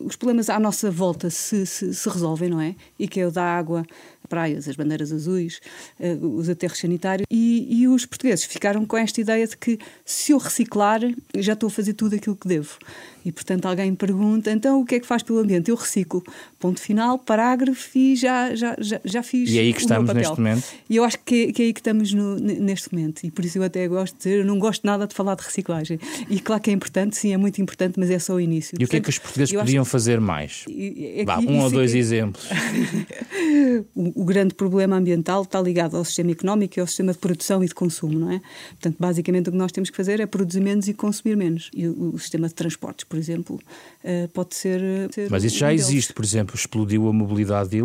os 0.04 0.16
problemas 0.16 0.48
à 0.48 0.58
nossa 0.58 0.90
volta 0.90 1.28
se, 1.28 1.66
se, 1.66 1.94
se 1.94 2.08
resolvem, 2.08 2.48
não 2.48 2.60
é? 2.60 2.74
E 2.98 3.06
que 3.06 3.20
é 3.20 3.26
o 3.26 3.30
da 3.30 3.44
água, 3.44 3.84
praias, 4.30 4.66
as 4.68 4.76
bandeiras 4.76 5.12
azuis, 5.12 5.60
uh, 5.98 6.26
os 6.36 6.48
aterros 6.48 6.78
sanitários, 6.78 7.26
e, 7.30 7.82
e, 7.82 7.88
os 7.88 8.06
portugueses 8.06 8.44
ficaram 8.44 8.86
com 8.86 8.96
esta 8.96 9.20
ideia 9.20 9.46
de 9.46 9.56
que 9.56 9.78
se 10.04 10.32
eu 10.32 10.38
reciclar, 10.38 11.00
já 11.36 11.52
estou 11.52 11.66
a 11.66 11.70
fazer 11.70 11.92
tudo 11.92 12.14
aquilo 12.14 12.36
que 12.36 12.48
devo. 12.48 12.78
E, 13.24 13.30
portanto, 13.32 13.66
alguém 13.66 13.90
me 13.90 13.96
pergunta, 13.96 14.50
então 14.50 14.80
o 14.80 14.84
que 14.84 14.96
é 14.96 15.00
que 15.00 15.06
faz 15.06 15.22
pelo 15.22 15.38
ambiente? 15.38 15.70
Eu 15.70 15.76
reciclo. 15.76 16.22
Ponto 16.58 16.80
final, 16.80 17.18
parágrafo 17.18 17.90
e 17.96 18.16
já, 18.16 18.54
já, 18.54 18.76
já, 18.78 19.00
já 19.04 19.22
fiz 19.22 19.50
E 19.50 19.58
é 19.58 19.62
aí 19.62 19.72
que 19.72 19.80
estamos 19.80 20.12
neste 20.12 20.36
momento? 20.36 20.64
E 20.88 20.96
eu 20.96 21.04
acho 21.04 21.18
que, 21.24 21.52
que 21.52 21.62
é 21.62 21.64
aí 21.66 21.72
que 21.72 21.80
estamos 21.80 22.12
no, 22.12 22.36
neste 22.36 22.92
momento. 22.94 23.24
E 23.24 23.30
por 23.30 23.44
isso 23.44 23.58
eu 23.58 23.62
até 23.62 23.86
gosto 23.88 24.14
de 24.14 24.18
dizer, 24.18 24.38
eu 24.40 24.44
não 24.44 24.58
gosto 24.58 24.86
nada 24.86 25.06
de 25.06 25.14
falar 25.14 25.34
de 25.34 25.42
reciclagem. 25.42 25.98
E 26.28 26.40
claro 26.40 26.62
que 26.62 26.70
é 26.70 26.72
importante, 26.72 27.16
sim, 27.16 27.32
é 27.32 27.36
muito 27.36 27.60
importante, 27.60 27.98
mas 27.98 28.10
é 28.10 28.18
só 28.18 28.34
o 28.34 28.40
início. 28.40 28.76
E 28.76 28.78
Portanto, 28.78 28.88
o 28.88 28.90
que 28.90 28.96
é 28.96 29.00
que 29.00 29.10
os 29.10 29.18
portugueses 29.18 29.54
podiam 29.54 29.82
acho... 29.82 29.90
fazer 29.90 30.20
mais? 30.20 30.64
É 30.68 31.24
Vá, 31.24 31.38
um 31.38 31.60
ou 31.60 31.70
dois 31.70 31.94
é... 31.94 31.98
exemplos. 31.98 32.46
o, 33.94 34.22
o, 34.22 34.24
grande 34.24 34.54
problema 34.54 34.96
ambiental 34.96 35.42
está 35.42 35.60
ligado 35.60 35.96
ao 35.96 36.04
sistema 36.04 36.30
económico 36.32 36.78
e 36.78 36.80
ao 36.80 36.86
sistema 36.86 37.12
de 37.12 37.18
produção 37.18 37.62
e 37.62 37.66
de 37.66 37.74
consumo, 37.74 38.18
não 38.18 38.30
é? 38.30 38.40
Portanto, 38.70 38.96
basicamente 38.98 39.48
o 39.48 39.52
que 39.52 39.58
nós 39.58 39.72
temos 39.72 39.90
que 39.90 39.96
fazer 39.96 40.20
é 40.20 40.26
produzir 40.26 40.60
menos 40.60 40.88
e 40.88 40.94
consumir 40.94 41.36
menos. 41.36 41.70
E 41.74 41.86
o, 41.86 42.14
o 42.14 42.18
sistema 42.18 42.48
de 42.48 42.54
transportes, 42.54 43.04
por 43.10 43.18
exemplo, 43.18 43.58
uh, 44.04 44.28
pode 44.32 44.54
ser, 44.54 44.80
ser, 45.12 45.28
Mas 45.28 45.42
isso 45.42 45.58
já 45.58 45.74
existe, 45.74 46.12
por 46.12 46.24
exemplo, 46.24 46.54
explodiu 46.54 47.08
a 47.08 47.12
mobilidade 47.12 47.76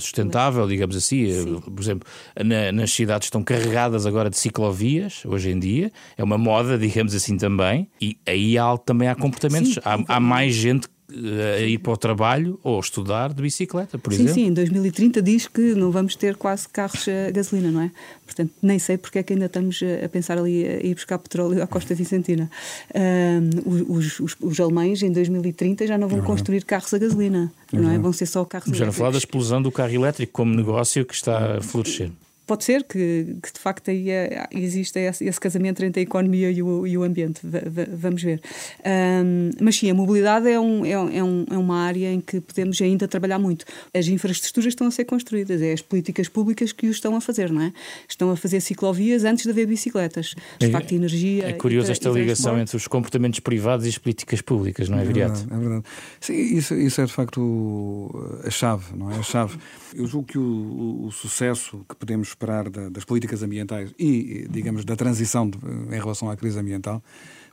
sustentável, 0.00 0.66
digamos 0.66 0.96
assim. 0.96 1.30
Sim. 1.30 1.60
Por 1.60 1.78
exemplo, 1.78 2.08
na, 2.42 2.72
nas 2.72 2.90
cidades 2.90 3.26
estão 3.26 3.44
carregadas 3.44 4.06
agora 4.06 4.30
de 4.30 4.38
ciclovias, 4.38 5.22
hoje 5.26 5.50
em 5.50 5.58
dia. 5.58 5.92
É 6.16 6.24
uma 6.24 6.38
moda, 6.38 6.78
digamos 6.80 7.14
assim, 7.14 7.36
também. 7.36 7.86
E 8.00 8.16
aí 8.26 8.56
há, 8.56 8.78
também 8.78 9.08
há 9.08 9.14
comportamentos. 9.14 9.74
Sim, 9.74 9.80
há, 9.84 10.16
há 10.16 10.18
mais 10.18 10.54
gente 10.54 10.88
a 11.10 11.60
ir 11.60 11.78
para 11.78 11.92
o 11.92 11.96
trabalho 11.96 12.60
ou 12.62 12.78
estudar 12.78 13.32
de 13.32 13.42
bicicleta, 13.42 13.98
por 13.98 14.12
sim, 14.12 14.24
exemplo. 14.24 14.34
Sim, 14.34 14.46
em 14.48 14.52
2030 14.52 15.22
diz 15.22 15.46
que 15.46 15.74
não 15.74 15.90
vamos 15.90 16.14
ter 16.14 16.36
quase 16.36 16.68
carros 16.68 17.06
a 17.08 17.30
gasolina, 17.30 17.70
não 17.70 17.80
é? 17.80 17.90
Portanto, 18.26 18.52
nem 18.62 18.78
sei 18.78 18.98
porque 18.98 19.18
é 19.18 19.22
que 19.22 19.32
ainda 19.32 19.46
estamos 19.46 19.80
a 20.04 20.08
pensar 20.08 20.36
ali 20.36 20.66
a 20.66 20.84
ir 20.84 20.94
buscar 20.94 21.18
petróleo 21.18 21.62
à 21.62 21.66
Costa 21.66 21.94
Vicentina. 21.94 22.50
Um, 22.94 23.94
os, 23.96 24.20
os, 24.20 24.36
os, 24.40 24.60
alemães 24.60 25.02
em 25.02 25.10
2030 25.10 25.86
já 25.86 25.96
não 25.96 26.08
vão 26.08 26.18
é 26.18 26.22
construir 26.22 26.64
carros 26.64 26.92
a 26.92 26.98
gasolina, 26.98 27.50
é 27.72 27.78
não 27.78 27.90
é? 27.90 27.98
Vão 27.98 28.12
ser 28.12 28.26
só 28.26 28.44
carros 28.44 28.76
Já 28.76 28.84
não 28.84 28.92
falar 28.92 29.12
da 29.12 29.18
explosão 29.18 29.62
do 29.62 29.72
carro 29.72 29.94
elétrico 29.94 30.32
como 30.32 30.54
negócio 30.54 31.04
que 31.06 31.14
está 31.14 31.56
a 31.56 31.60
florescer 31.62 32.10
pode 32.48 32.64
ser 32.64 32.82
que, 32.82 33.36
que, 33.42 33.52
de 33.52 33.60
facto 33.60 33.90
aí 33.90 34.10
é, 34.10 34.48
exista 34.50 34.98
esse, 34.98 35.24
esse, 35.24 35.38
casamento 35.38 35.84
entre 35.84 36.00
a 36.00 36.02
economia 36.02 36.50
e 36.50 36.62
o, 36.62 36.86
e 36.86 36.96
o 36.96 37.02
ambiente. 37.02 37.40
V 37.44 37.60
vamos 37.92 38.22
ver. 38.22 38.40
Um, 38.84 39.50
mas 39.60 39.76
sim, 39.76 39.90
a 39.90 39.94
mobilidade 39.94 40.48
é, 40.48 40.58
um, 40.58 40.84
é, 40.84 40.92
é, 40.92 41.22
um, 41.22 41.44
é, 41.50 41.58
uma 41.58 41.78
área 41.80 42.10
em 42.10 42.20
que 42.20 42.40
podemos 42.40 42.80
ainda 42.80 43.06
trabalhar 43.06 43.38
muito. 43.38 43.66
As 43.94 44.08
infraestruturas 44.08 44.72
estão 44.72 44.86
a 44.86 44.90
ser 44.90 45.04
construídas, 45.04 45.60
é 45.60 45.72
as 45.72 45.82
políticas 45.82 46.28
públicas 46.28 46.72
que 46.72 46.88
o 46.88 46.90
estão 46.90 47.14
a 47.14 47.20
fazer, 47.20 47.52
não 47.52 47.60
é? 47.60 47.72
Estão 48.08 48.30
a 48.30 48.36
fazer 48.36 48.60
ciclovias 48.60 49.24
antes 49.24 49.44
de 49.44 49.50
haver 49.50 49.66
bicicletas. 49.66 50.34
De 50.58 50.66
é, 50.66 50.70
facto, 50.70 50.92
energia. 50.92 51.48
É 51.48 51.52
curioso 51.52 51.92
esta 51.92 52.08
ligação 52.08 52.58
entre 52.58 52.76
os 52.76 52.88
comportamentos 52.88 53.40
privados 53.40 53.84
e 53.84 53.90
as 53.90 53.98
políticas 53.98 54.40
públicas, 54.40 54.88
não 54.88 54.98
é, 54.98 55.04
Viriato? 55.04 55.32
É 55.32 55.36
verdade. 55.36 55.54
É 55.54 55.58
verdade. 55.58 55.84
Sim, 56.20 56.34
isso, 56.34 56.74
isso 56.74 57.00
é 57.02 57.04
de 57.04 57.12
facto 57.12 58.40
a 58.44 58.50
chave, 58.50 58.96
não 58.96 59.10
é? 59.10 59.16
A 59.18 59.22
chave. 59.22 59.58
Eu 59.94 60.06
julgo 60.06 60.26
que 60.26 60.38
o, 60.38 60.42
o, 60.42 61.06
o 61.06 61.12
sucesso 61.12 61.84
que 61.86 61.94
podemos 61.94 62.34
esperar 62.38 62.70
da, 62.70 62.88
das 62.88 63.04
políticas 63.04 63.42
ambientais 63.42 63.92
e, 63.98 64.46
digamos, 64.48 64.84
da 64.84 64.94
transição 64.94 65.50
de, 65.50 65.58
em 65.90 65.98
relação 65.98 66.30
à 66.30 66.36
crise 66.36 66.58
ambiental, 66.58 67.02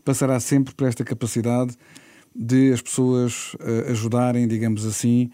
passará 0.04 0.39
sempre 0.39 0.76
por 0.76 0.88
esta 0.88 1.04
capacidade 1.04 1.76
de 2.36 2.71
as 2.71 2.82
pessoas 2.82 3.56
uh, 3.56 3.91
ajudarem, 3.91 4.48
digamos 4.48 4.86
assim, 4.86 5.32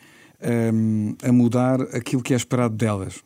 um, 0.74 1.16
a 1.22 1.32
mudar 1.32 1.82
aquilo 1.94 2.24
que 2.24 2.34
é 2.34 2.38
esperado 2.38 2.76
delas. 2.76 3.22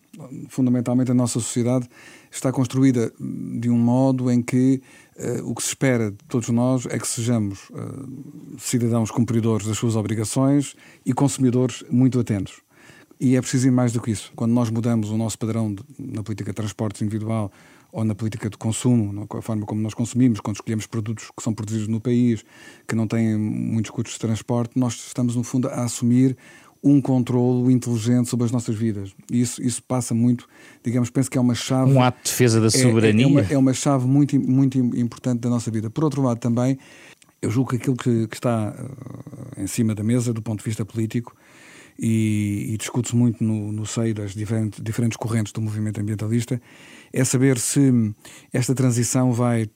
Fundamentalmente, 0.49 1.11
a 1.11 1.13
nossa 1.13 1.33
sociedade 1.33 1.87
está 2.31 2.51
construída 2.51 3.11
de 3.59 3.69
um 3.69 3.77
modo 3.77 4.31
em 4.31 4.41
que 4.41 4.81
uh, 5.17 5.49
o 5.49 5.53
que 5.53 5.61
se 5.61 5.69
espera 5.69 6.09
de 6.09 6.17
todos 6.27 6.49
nós 6.49 6.85
é 6.85 6.97
que 6.97 7.07
sejamos 7.07 7.69
uh, 7.69 8.57
cidadãos 8.57 9.11
cumpridores 9.11 9.67
das 9.67 9.77
suas 9.77 9.95
obrigações 9.95 10.75
e 11.05 11.13
consumidores 11.13 11.83
muito 11.89 12.19
atentos. 12.19 12.64
E 13.19 13.35
é 13.35 13.41
preciso 13.41 13.67
ir 13.67 13.71
mais 13.71 13.93
do 13.93 14.01
que 14.01 14.11
isso. 14.11 14.31
Quando 14.35 14.51
nós 14.51 14.69
mudamos 14.69 15.09
o 15.09 15.17
nosso 15.17 15.37
padrão 15.37 15.73
de, 15.73 15.83
na 15.97 16.21
política 16.21 16.51
de 16.51 16.55
transportes 16.55 17.01
individual 17.01 17.51
ou 17.91 18.03
na 18.03 18.13
política 18.13 18.49
de 18.49 18.57
consumo, 18.57 19.25
a 19.29 19.41
forma 19.41 19.65
como 19.65 19.81
nós 19.81 19.93
consumimos, 19.93 20.41
quando 20.41 20.57
escolhemos 20.57 20.85
produtos 20.85 21.31
que 21.35 21.41
são 21.41 21.53
produzidos 21.53 21.87
no 21.87 22.01
país, 22.01 22.43
que 22.85 22.93
não 22.93 23.07
têm 23.07 23.37
muitos 23.37 23.89
custos 23.89 24.13
de 24.13 24.19
transporte, 24.19 24.77
nós 24.77 24.95
estamos, 25.07 25.35
no 25.35 25.43
fundo, 25.43 25.69
a 25.69 25.85
assumir 25.85 26.35
um 26.83 27.01
controlo 27.01 27.71
inteligente 27.71 28.29
sobre 28.29 28.45
as 28.45 28.51
nossas 28.51 28.75
vidas. 28.75 29.15
Isso, 29.31 29.59
isso 29.63 29.81
passa 29.81 30.13
muito, 30.13 30.47
digamos, 30.83 31.09
penso 31.09 31.31
que 31.31 31.37
é 31.37 31.41
uma 31.41 31.55
chave. 31.55 31.91
Um 31.91 32.01
ato 32.01 32.17
de 32.23 32.29
defesa 32.29 32.61
da 32.61 32.69
soberania. 32.69 33.25
É, 33.25 33.27
é, 33.27 33.31
uma, 33.31 33.41
é 33.53 33.57
uma 33.57 33.73
chave 33.73 34.05
muito, 34.05 34.39
muito 34.39 34.77
importante 34.77 35.39
da 35.39 35.49
nossa 35.49 35.71
vida. 35.71 35.89
Por 35.89 36.03
outro 36.03 36.21
lado, 36.21 36.37
também, 36.37 36.77
eu 37.41 37.49
julgo 37.49 37.71
que 37.71 37.77
aquilo 37.77 37.95
que, 37.95 38.27
que 38.27 38.35
está 38.35 38.75
uh, 38.77 39.61
em 39.61 39.65
cima 39.65 39.95
da 39.95 40.03
mesa, 40.03 40.31
do 40.31 40.43
ponto 40.43 40.59
de 40.59 40.65
vista 40.65 40.85
político, 40.85 41.35
e, 41.97 42.73
e 42.73 42.77
discute-se 42.77 43.15
muito 43.15 43.43
no, 43.43 43.71
no 43.71 43.85
seio 43.85 44.13
das 44.13 44.33
diferentes, 44.33 44.81
diferentes 44.81 45.17
correntes 45.17 45.53
do 45.53 45.61
movimento 45.61 45.99
ambientalista, 45.99 46.61
é 47.11 47.23
saber 47.23 47.57
se 47.57 48.13
esta 48.51 48.75
transição 48.75 49.31
vai 49.31 49.69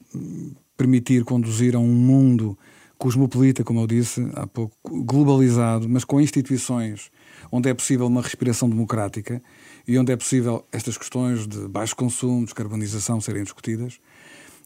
permitir 0.75 1.23
conduzir 1.23 1.75
a 1.75 1.79
um 1.79 1.93
mundo 1.93 2.57
cosmopolita, 2.97 3.63
como 3.63 3.79
eu 3.79 3.87
disse 3.87 4.29
há 4.33 4.45
pouco, 4.45 4.75
globalizado, 5.03 5.87
mas 5.87 6.03
com 6.03 6.19
instituições 6.19 7.09
onde 7.49 7.69
é 7.69 7.73
possível 7.73 8.05
uma 8.05 8.21
respiração 8.21 8.69
democrática 8.69 9.41
e 9.87 9.97
onde 9.97 10.11
é 10.11 10.17
possível 10.17 10.65
estas 10.71 10.97
questões 10.97 11.47
de 11.47 11.67
baixo 11.69 11.95
consumo, 11.95 12.43
descarbonização 12.43 13.21
serem 13.21 13.43
discutidas, 13.43 13.99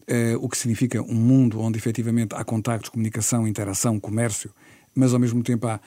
eh, 0.08 0.36
o 0.40 0.50
que 0.50 0.58
significa 0.58 1.02
um 1.02 1.14
mundo 1.14 1.62
onde 1.62 1.78
efetivamente 1.78 2.34
há 2.36 2.44
contactos, 2.44 2.90
comunicação, 2.90 3.48
interação, 3.48 4.00
comércio, 4.00 4.52
mas 4.96 5.14
ao 5.14 5.20
mesmo 5.20 5.44
tempo 5.44 5.68
há 5.68 5.80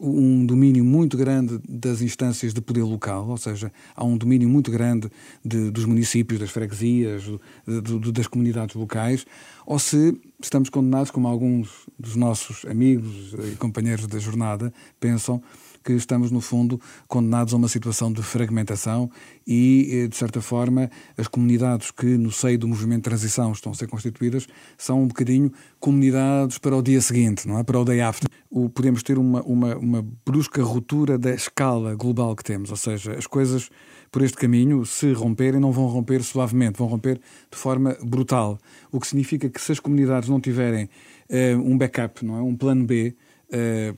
um 0.00 0.46
domínio 0.46 0.84
muito 0.84 1.16
grande 1.16 1.60
das 1.68 2.00
instâncias 2.00 2.54
de 2.54 2.60
poder 2.60 2.82
local, 2.82 3.28
ou 3.28 3.36
seja, 3.36 3.72
há 3.94 4.04
um 4.04 4.16
domínio 4.16 4.48
muito 4.48 4.70
grande 4.70 5.10
de, 5.44 5.70
dos 5.70 5.84
municípios, 5.84 6.40
das 6.40 6.50
freguesias, 6.50 7.22
de, 7.66 8.00
de, 8.00 8.12
das 8.12 8.26
comunidades 8.26 8.74
locais, 8.74 9.26
ou 9.66 9.78
se 9.78 10.18
estamos 10.40 10.70
condenados, 10.70 11.10
como 11.10 11.28
alguns 11.28 11.86
dos 11.98 12.16
nossos 12.16 12.64
amigos 12.64 13.34
e 13.52 13.56
companheiros 13.56 14.06
da 14.06 14.18
jornada 14.18 14.72
pensam, 14.98 15.42
que 15.86 15.92
estamos, 15.92 16.32
no 16.32 16.40
fundo, 16.40 16.80
condenados 17.06 17.54
a 17.54 17.56
uma 17.56 17.68
situação 17.68 18.12
de 18.12 18.20
fragmentação 18.20 19.08
e, 19.46 19.88
eh, 19.92 20.08
de 20.08 20.16
certa 20.16 20.40
forma, 20.40 20.90
as 21.16 21.28
comunidades 21.28 21.92
que, 21.92 22.06
no 22.18 22.32
seio 22.32 22.58
do 22.58 22.66
movimento 22.66 22.98
de 22.98 23.02
transição, 23.04 23.52
estão 23.52 23.70
a 23.70 23.74
ser 23.76 23.86
constituídas, 23.86 24.48
são 24.76 25.04
um 25.04 25.06
bocadinho 25.06 25.52
comunidades 25.78 26.58
para 26.58 26.76
o 26.76 26.82
dia 26.82 27.00
seguinte, 27.00 27.46
não 27.46 27.56
é? 27.56 27.62
Para 27.62 27.78
o 27.78 27.84
day 27.84 28.00
after. 28.00 28.28
O, 28.50 28.68
podemos 28.68 29.04
ter 29.04 29.16
uma, 29.16 29.42
uma, 29.42 29.76
uma 29.76 30.06
brusca 30.24 30.60
ruptura 30.60 31.16
da 31.16 31.30
escala 31.30 31.94
global 31.94 32.34
que 32.34 32.42
temos, 32.42 32.70
ou 32.70 32.76
seja, 32.76 33.12
as 33.12 33.26
coisas 33.28 33.70
por 34.10 34.22
este 34.22 34.36
caminho, 34.36 34.84
se 34.84 35.12
romperem, 35.12 35.60
não 35.60 35.70
vão 35.70 35.86
romper 35.86 36.22
suavemente, 36.22 36.78
vão 36.78 36.88
romper 36.88 37.20
de 37.50 37.56
forma 37.56 37.96
brutal. 38.02 38.58
O 38.90 38.98
que 38.98 39.06
significa 39.06 39.48
que 39.48 39.60
se 39.60 39.72
as 39.72 39.80
comunidades 39.80 40.28
não 40.28 40.40
tiverem 40.40 40.88
uh, 41.28 41.60
um 41.60 41.76
backup, 41.76 42.24
não 42.24 42.36
é? 42.36 42.42
um 42.42 42.56
plano 42.56 42.84
B, 42.84 43.14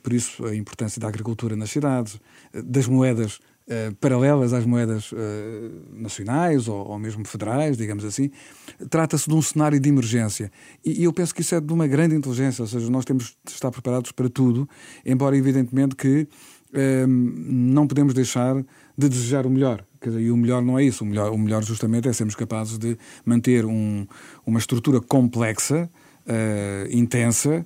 por 0.01 0.13
isso 0.13 0.45
a 0.45 0.55
importância 0.55 0.99
da 0.99 1.07
agricultura 1.07 1.55
nas 1.55 1.69
cidades, 1.69 2.15
uh, 2.15 2.63
das 2.63 2.87
moedas 2.87 3.39
paralelas 3.99 4.51
às 4.51 4.65
moedas 4.65 5.11
nacionais 5.93 6.67
ou, 6.67 6.87
ou, 6.87 6.97
mesmo 6.97 7.23
federais, 7.23 7.77
digamos 7.77 8.03
assim, 8.03 8.31
trata-se 8.89 9.29
de 9.29 9.35
um 9.35 9.43
cenário 9.43 9.79
de 9.79 9.87
emergência. 9.87 10.51
E, 10.83 11.01
e, 11.01 11.03
eu 11.03 11.13
penso 11.13 11.35
que 11.35 11.41
isso 11.41 11.53
é 11.53 11.61
de 11.61 11.71
uma 11.71 11.85
grande 11.85 12.15
inteligência, 12.15 12.63
ou 12.63 12.67
seja, 12.67 12.89
nós 12.89 13.05
temos 13.05 13.37
de 13.45 13.51
estar 13.51 13.69
preparados 13.69 14.11
para 14.11 14.27
tudo, 14.27 14.67
embora 15.05 15.37
evidentemente 15.37 15.95
que 15.95 16.27
não 17.07 17.87
podemos 17.87 18.13
deixar 18.13 18.55
de 18.97 19.09
desejar 19.09 19.45
o 19.45 19.49
melhor. 19.49 19.85
E 20.05 20.31
o 20.31 20.37
melhor 20.37 20.61
não 20.61 20.77
é 20.77 20.83
isso. 20.83 21.03
O 21.03 21.07
melhor, 21.07 21.31
o 21.31 21.37
melhor 21.37 21.63
justamente 21.63 22.07
é 22.07 22.13
sermos 22.13 22.35
capazes 22.35 22.77
de 22.77 22.97
manter 23.25 23.65
um, 23.65 24.07
uma 24.45 24.59
estrutura 24.59 25.01
complexa, 25.01 25.89
uh, 26.25 26.95
intensa, 26.95 27.65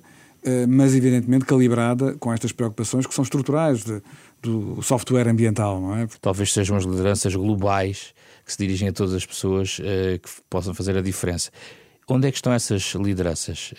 mas 0.68 0.94
evidentemente 0.94 1.44
calibrada 1.44 2.14
com 2.18 2.32
estas 2.32 2.52
preocupações 2.52 3.06
que 3.06 3.14
são 3.14 3.22
estruturais 3.22 3.82
de, 3.84 4.02
do 4.42 4.82
software 4.82 5.28
ambiental, 5.28 5.80
não 5.80 5.96
é? 5.96 6.06
Talvez 6.20 6.52
sejam 6.52 6.76
as 6.76 6.84
lideranças 6.84 7.34
globais 7.34 8.14
que 8.44 8.52
se 8.52 8.58
dirigem 8.58 8.88
a 8.88 8.92
todas 8.92 9.14
as 9.14 9.24
pessoas 9.24 9.78
uh, 9.78 10.18
que 10.18 10.28
possam 10.50 10.74
fazer 10.74 10.96
a 10.96 11.00
diferença. 11.00 11.50
Onde 12.06 12.28
é 12.28 12.30
que 12.30 12.36
estão 12.36 12.52
essas 12.52 12.94
lideranças? 12.94 13.72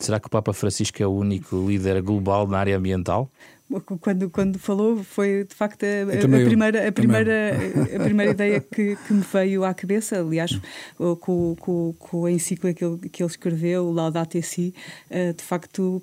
será 0.00 0.18
que 0.18 0.26
o 0.26 0.30
Papa 0.30 0.52
Francisco 0.52 1.00
é 1.00 1.06
o 1.06 1.12
único 1.12 1.68
líder 1.68 2.02
global 2.02 2.48
na 2.48 2.58
área 2.58 2.76
ambiental? 2.76 3.30
quando, 4.00 4.30
quando 4.30 4.58
falou, 4.58 5.02
foi 5.02 5.44
de 5.44 5.54
facto 5.54 5.84
a, 5.84 6.14
a 6.14 6.44
primeira, 6.44 6.88
a, 6.88 6.92
primeira, 6.92 7.52
a 7.96 8.00
primeira 8.00 8.32
ideia 8.32 8.60
que, 8.60 8.96
que, 8.96 9.12
me 9.12 9.22
veio 9.32 9.64
à 9.64 9.72
cabeça. 9.72 10.20
Aliás, 10.20 10.58
com, 10.96 11.56
com, 11.58 11.94
com 11.98 12.24
a 12.26 12.30
encíclica 12.30 12.74
que 12.74 12.84
ele, 12.84 13.08
que 13.08 13.22
ele 13.22 13.30
escreveu, 13.30 13.90
Laudato 13.90 14.40
Si, 14.42 14.74
eh, 15.10 15.32
de 15.32 15.42
facto 15.42 16.02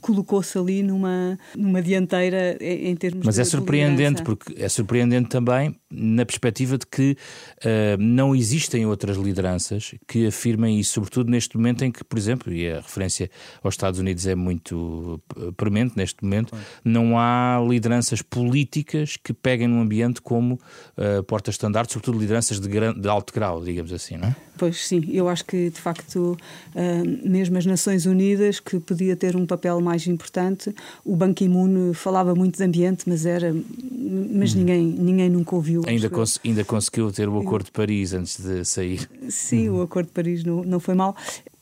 colocou-se 0.00 0.56
ali 0.58 0.82
numa, 0.82 1.38
numa 1.54 1.82
dianteira 1.82 2.56
em 2.60 2.94
termos 2.96 3.24
Mas 3.24 3.36
de 3.36 3.42
é 3.42 3.44
surpreendente, 3.44 4.22
porque 4.22 4.54
é 4.60 4.68
surpreendente 4.68 5.28
também 5.28 5.76
na 5.90 6.24
perspectiva 6.26 6.76
de 6.76 6.86
que 6.86 7.16
uh, 7.64 8.00
não 8.02 8.34
existem 8.34 8.84
outras 8.86 9.16
lideranças 9.16 9.94
que 10.06 10.26
afirmem 10.26 10.78
isso, 10.78 10.92
sobretudo 10.92 11.30
neste 11.30 11.56
momento 11.56 11.84
em 11.84 11.90
que, 11.90 12.04
por 12.04 12.18
exemplo, 12.18 12.52
e 12.52 12.70
a 12.70 12.76
referência 12.76 13.30
aos 13.62 13.74
Estados 13.74 13.98
Unidos 13.98 14.26
é 14.26 14.34
muito 14.34 15.20
eh, 15.36 15.50
premente 15.56 15.96
neste 15.96 16.22
momento, 16.22 16.54
não 16.88 17.18
há 17.18 17.62
lideranças 17.68 18.22
políticas 18.22 19.16
que 19.16 19.32
peguem 19.32 19.68
num 19.68 19.80
ambiente 19.80 20.20
como 20.20 20.54
uh, 20.54 21.22
porta-estandarte, 21.24 21.92
sobretudo 21.92 22.18
lideranças 22.18 22.58
de, 22.58 22.68
de, 22.68 23.08
alto 23.08 23.32
grau, 23.32 23.62
digamos 23.62 23.92
assim, 23.92 24.16
não 24.16 24.28
é? 24.28 24.36
Pois 24.56 24.84
sim, 24.84 25.04
eu 25.12 25.28
acho 25.28 25.44
que 25.44 25.70
de 25.70 25.80
facto, 25.80 26.36
uh, 26.74 27.28
mesmo 27.28 27.56
as 27.58 27.66
Nações 27.66 28.06
Unidas, 28.06 28.58
que 28.58 28.80
podia 28.80 29.14
ter 29.14 29.36
um 29.36 29.46
papel 29.46 29.80
mais 29.80 30.06
importante, 30.06 30.74
o 31.04 31.14
Ban 31.14 31.32
Ki-moon 31.32 31.92
falava 31.94 32.34
muito 32.34 32.56
de 32.56 32.64
ambiente, 32.64 33.04
mas 33.06 33.24
era. 33.24 33.54
Mas 33.54 34.54
hum. 34.54 34.58
ninguém, 34.58 34.84
ninguém 34.84 35.30
nunca 35.30 35.54
ouviu. 35.54 35.82
Ainda, 35.86 36.10
cons 36.10 36.40
ainda 36.44 36.64
conseguiu 36.64 37.12
ter 37.12 37.28
o 37.28 37.38
Acordo 37.38 37.66
de 37.66 37.72
Paris 37.72 38.12
antes 38.14 38.40
de 38.40 38.64
sair. 38.64 39.08
Sim, 39.28 39.68
o 39.68 39.82
Acordo 39.82 40.06
de 40.06 40.12
Paris 40.12 40.42
não, 40.42 40.64
não 40.64 40.80
foi 40.80 40.94
mal. 40.94 41.14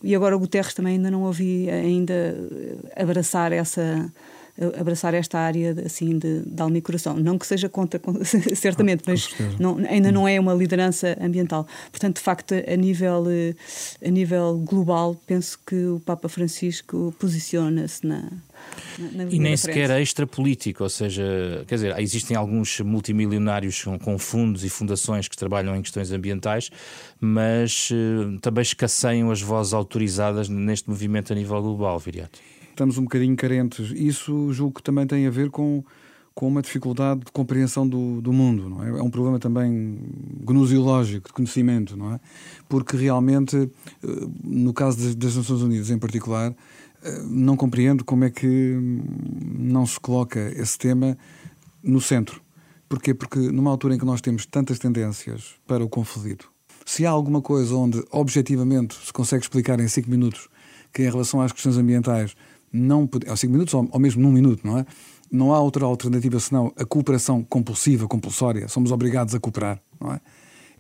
E 0.03 0.15
agora 0.15 0.37
o 0.37 0.39
Guterres 0.39 0.73
também 0.73 0.95
ainda 0.95 1.11
não 1.11 1.23
ouvi 1.23 1.69
ainda 1.69 2.37
abraçar 2.95 3.53
essa 3.53 4.11
abraçar 4.79 5.15
esta 5.15 5.39
área 5.39 5.75
assim 5.85 6.19
de, 6.19 6.43
de 6.43 6.63
alma 6.63 6.79
e 6.79 6.81
coração. 6.81 7.17
Não 7.17 7.39
que 7.39 7.47
seja 7.47 7.69
contra, 7.69 8.01
certamente, 8.55 9.03
ah, 9.07 9.11
mas 9.11 9.29
não, 9.59 9.77
ainda 9.89 10.11
não 10.11 10.27
é 10.27 10.39
uma 10.41 10.55
liderança 10.55 11.17
ambiental. 11.21 11.67
Portanto, 11.91 12.17
de 12.17 12.23
facto, 12.23 12.55
a 12.55 12.77
nível, 12.77 13.25
a 14.05 14.11
nível 14.11 14.59
global, 14.59 15.17
penso 15.27 15.59
que 15.67 15.87
o 15.87 16.01
Papa 16.01 16.29
Francisco 16.29 17.15
posiciona-se 17.19 18.07
na, 18.07 18.31
na, 19.13 19.25
e 19.25 19.39
nem 19.39 19.57
sequer 19.57 19.91
extra 19.91 20.27
político, 20.27 20.83
ou 20.83 20.89
seja, 20.89 21.65
quer 21.67 21.75
dizer, 21.75 21.99
existem 21.99 22.37
alguns 22.37 22.81
multimilionários 22.81 23.85
com, 23.85 23.99
com 23.99 24.19
fundos 24.19 24.65
e 24.65 24.71
fundações 24.71 25.29
que 25.29 25.37
trabalham 25.37 25.77
em 25.77 25.83
questões 25.83 26.11
ambientais, 26.13 26.71
mas 27.21 27.91
uh, 27.91 28.39
também 28.41 28.63
escasseiam 28.63 29.31
as 29.31 29.43
vozes 29.43 29.75
autorizadas 29.75 30.49
neste 30.49 30.89
movimento 30.89 31.33
a 31.33 31.37
nível 31.37 31.61
global, 31.61 31.99
Viriato 31.99 32.39
estamos 32.77 32.99
um 32.99 33.05
bocadinho 33.05 33.35
carentes. 33.35 33.91
Isso 33.93 34.53
julgo 34.53 34.75
que 34.75 34.83
também 34.83 35.07
tem 35.07 35.27
a 35.27 35.31
ver 35.31 35.51
com, 35.51 35.83
com 36.35 36.47
uma 36.47 36.61
dificuldade 36.61 37.21
de 37.21 37.33
compreensão 37.33 37.89
do, 37.89 38.21
do 38.21 38.33
mundo, 38.33 38.69
não 38.69 38.85
é? 38.85 38.91
É 38.91 39.03
um 39.03 39.11
problema 39.11 39.39
também 39.39 39.99
gnoseológico, 40.45 41.29
de 41.29 41.33
conhecimento, 41.33 41.97
não 41.97 42.13
é? 42.13 42.21
Porque 42.69 42.97
realmente, 42.97 43.57
eh, 43.57 44.29
no 44.45 44.75
caso 44.75 44.99
das, 44.99 45.15
das 45.15 45.37
Nações 45.37 45.63
Unidas 45.63 45.91
em 45.91 45.99
particular, 45.99 46.55
eh, 47.03 47.23
não 47.25 47.57
compreendo 47.57 48.05
como 48.05 48.25
é 48.25 48.31
que 48.31 48.77
não 49.59 49.87
se 49.87 49.99
coloca 49.99 50.39
esse 50.55 50.77
tema 50.77 51.17
no 51.83 52.01
centro. 52.01 52.43
Porquê? 52.89 53.15
Porque 53.15 53.39
numa 53.39 53.71
altura 53.71 53.95
em 53.95 53.99
que 53.99 54.05
nós 54.05 54.21
temos 54.21 54.45
tantas 54.45 54.79
tendências 54.79 55.55
para 55.67 55.83
o 55.83 55.89
conflito, 55.89 56.53
se 56.85 57.05
há 57.07 57.11
alguma 57.11 57.41
coisa 57.41 57.75
onde 57.75 58.05
objetivamente 58.13 58.95
se 58.95 59.13
consegue 59.13 59.43
explicar 59.43 59.81
em 59.81 59.89
cinco 59.89 60.11
minutos 60.11 60.49
que 60.93 61.03
em 61.03 61.11
relação 61.11 61.41
às 61.41 61.53
questões 61.53 61.77
ambientais 61.77 62.37
não 62.77 63.09
há 63.27 63.37
cinco 63.37 63.53
minutos 63.53 63.75
ou, 63.75 63.89
ou 63.91 63.99
mesmo 63.99 64.23
num 64.23 64.33
minuto, 64.33 64.67
não 64.67 64.79
é? 64.79 64.87
Não 65.31 65.53
há 65.53 65.61
outra 65.61 65.85
alternativa 65.85 66.39
senão 66.39 66.73
a 66.77 66.85
cooperação 66.85 67.43
compulsiva, 67.43 68.07
compulsória. 68.07 68.69
Somos 68.69 68.93
obrigados 68.93 69.35
a 69.35 69.41
cooperar, 69.41 69.81
não 70.01 70.13
é? 70.13 70.21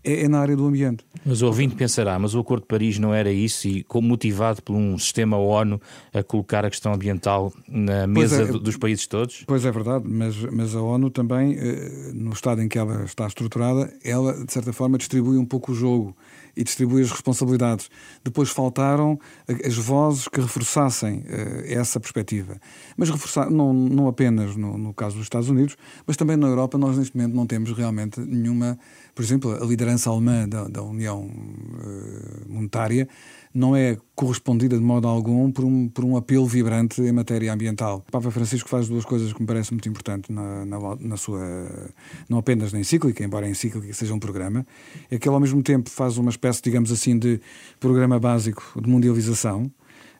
É, 0.02 0.22
é 0.22 0.28
na 0.28 0.40
área 0.40 0.56
do 0.56 0.66
ambiente. 0.66 1.04
Mas 1.24 1.42
o 1.42 1.46
ouvinte 1.46 1.74
pensará, 1.74 2.18
mas 2.18 2.34
o 2.34 2.40
Acordo 2.40 2.62
de 2.62 2.68
Paris 2.68 2.98
não 2.98 3.12
era 3.12 3.32
isso 3.32 3.66
e 3.66 3.84
motivado 3.94 4.62
por 4.62 4.74
um 4.74 4.96
sistema 4.98 5.36
ONU 5.36 5.80
a 6.14 6.22
colocar 6.22 6.64
a 6.64 6.70
questão 6.70 6.92
ambiental 6.92 7.52
na 7.68 8.06
mesa 8.06 8.42
é, 8.42 8.46
dos 8.46 8.76
países 8.76 9.06
todos? 9.06 9.44
Pois 9.46 9.64
é 9.64 9.72
verdade, 9.72 10.04
mas, 10.08 10.36
mas 10.36 10.74
a 10.74 10.80
ONU 10.80 11.10
também, 11.10 11.56
eh, 11.58 12.12
no 12.14 12.32
estado 12.32 12.62
em 12.62 12.68
que 12.68 12.78
ela 12.78 13.04
está 13.04 13.26
estruturada, 13.26 13.92
ela 14.04 14.44
de 14.44 14.52
certa 14.52 14.72
forma 14.72 14.96
distribui 14.98 15.36
um 15.36 15.44
pouco 15.44 15.72
o 15.72 15.74
jogo 15.74 16.16
e 16.56 16.64
distribui 16.64 17.02
as 17.02 17.10
responsabilidades. 17.10 17.90
Depois 18.24 18.48
faltaram 18.48 19.20
as 19.64 19.76
vozes 19.76 20.26
que 20.26 20.40
reforçassem 20.40 21.18
uh, 21.18 21.24
essa 21.66 22.00
perspectiva. 22.00 22.58
Mas 22.96 23.10
reforçar, 23.10 23.50
não, 23.50 23.72
não 23.74 24.08
apenas 24.08 24.56
no, 24.56 24.78
no 24.78 24.94
caso 24.94 25.16
dos 25.16 25.26
Estados 25.26 25.50
Unidos, 25.50 25.76
mas 26.06 26.16
também 26.16 26.36
na 26.36 26.46
Europa, 26.46 26.78
nós 26.78 26.96
neste 26.96 27.14
momento 27.14 27.34
não 27.34 27.46
temos 27.46 27.72
realmente 27.72 28.18
nenhuma. 28.20 28.78
Por 29.16 29.22
exemplo, 29.22 29.50
a 29.50 29.64
liderança 29.64 30.10
alemã 30.10 30.46
da, 30.46 30.68
da 30.68 30.82
União 30.82 31.24
uh, 31.24 32.52
monetária 32.52 33.08
não 33.54 33.74
é 33.74 33.96
correspondida 34.14 34.76
de 34.76 34.84
modo 34.84 35.08
algum 35.08 35.50
por 35.50 35.64
um, 35.64 35.88
por 35.88 36.04
um 36.04 36.18
apelo 36.18 36.44
vibrante 36.44 37.00
em 37.00 37.12
matéria 37.12 37.50
ambiental. 37.50 38.04
O 38.06 38.12
Papa 38.12 38.30
Francisco 38.30 38.68
faz 38.68 38.88
duas 38.88 39.06
coisas 39.06 39.32
que 39.32 39.40
me 39.40 39.46
parecem 39.46 39.74
muito 39.74 39.88
importantes 39.88 40.28
na, 40.28 40.66
na, 40.66 40.78
na 41.00 41.16
sua, 41.16 41.40
não 42.28 42.36
apenas 42.36 42.74
na 42.74 42.78
encíclica, 42.78 43.24
embora 43.24 43.46
a 43.46 43.48
encíclica 43.48 43.90
seja 43.94 44.12
um 44.12 44.18
programa, 44.18 44.66
é 45.10 45.18
que 45.18 45.26
ele 45.26 45.34
ao 45.34 45.40
mesmo 45.40 45.62
tempo 45.62 45.88
faz 45.88 46.18
uma 46.18 46.28
espécie, 46.28 46.60
digamos 46.60 46.92
assim, 46.92 47.18
de 47.18 47.40
programa 47.80 48.20
básico 48.20 48.78
de 48.78 48.86
mundialização, 48.86 49.72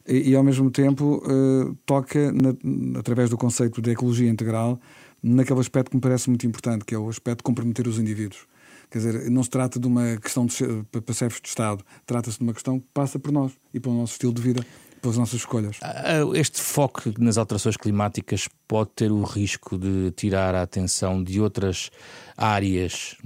e, 0.09 0.31
e 0.31 0.35
ao 0.35 0.43
mesmo 0.43 0.71
tempo 0.71 1.23
uh, 1.23 1.77
toca, 1.85 2.33
na, 2.33 2.55
através 2.99 3.29
do 3.29 3.37
conceito 3.37 3.83
de 3.83 3.91
ecologia 3.91 4.31
integral, 4.31 4.81
naquele 5.23 5.61
aspecto 5.61 5.91
que 5.91 5.97
me 5.97 6.01
parece 6.01 6.31
muito 6.31 6.47
importante, 6.47 6.83
que 6.83 6.95
é 6.95 6.99
o 6.99 7.11
aspecto 7.11 7.41
de 7.41 7.45
comprometer 7.45 7.87
os 7.87 7.99
indivíduos. 7.99 8.56
Quer 8.97 9.13
dizer, 9.13 9.31
não 9.31 9.43
se 9.43 9.51
trata 9.51 9.79
de 9.79 9.87
uma 9.87 10.17
questão 10.17 10.47
de, 10.47 10.55
para 10.91 11.15
chefes 11.15 11.39
de 11.43 11.49
Estado, 11.49 11.85
trata-se 12.07 12.39
de 12.39 12.45
uma 12.45 12.55
questão 12.55 12.81
que 12.81 12.87
passa 12.95 13.19
por 13.19 13.31
nós 13.31 13.53
e 13.75 13.79
pelo 13.79 13.95
nosso 13.95 14.13
estilo 14.13 14.33
de 14.33 14.41
vida, 14.41 14.65
pelas 15.03 15.19
nossas 15.19 15.41
escolhas. 15.41 15.77
Ah, 15.83 16.23
ah, 16.23 16.39
este 16.39 16.59
foco 16.59 17.03
nas 17.19 17.37
alterações 17.37 17.77
climáticas 17.77 18.49
pode 18.67 18.93
ter 18.97 19.13
o 19.13 19.23
risco 19.23 19.77
de 19.77 20.13
tirar 20.13 20.55
a 20.55 20.63
atenção 20.63 21.23
de 21.23 21.39
outras 21.39 21.91
áreas, 22.39 23.17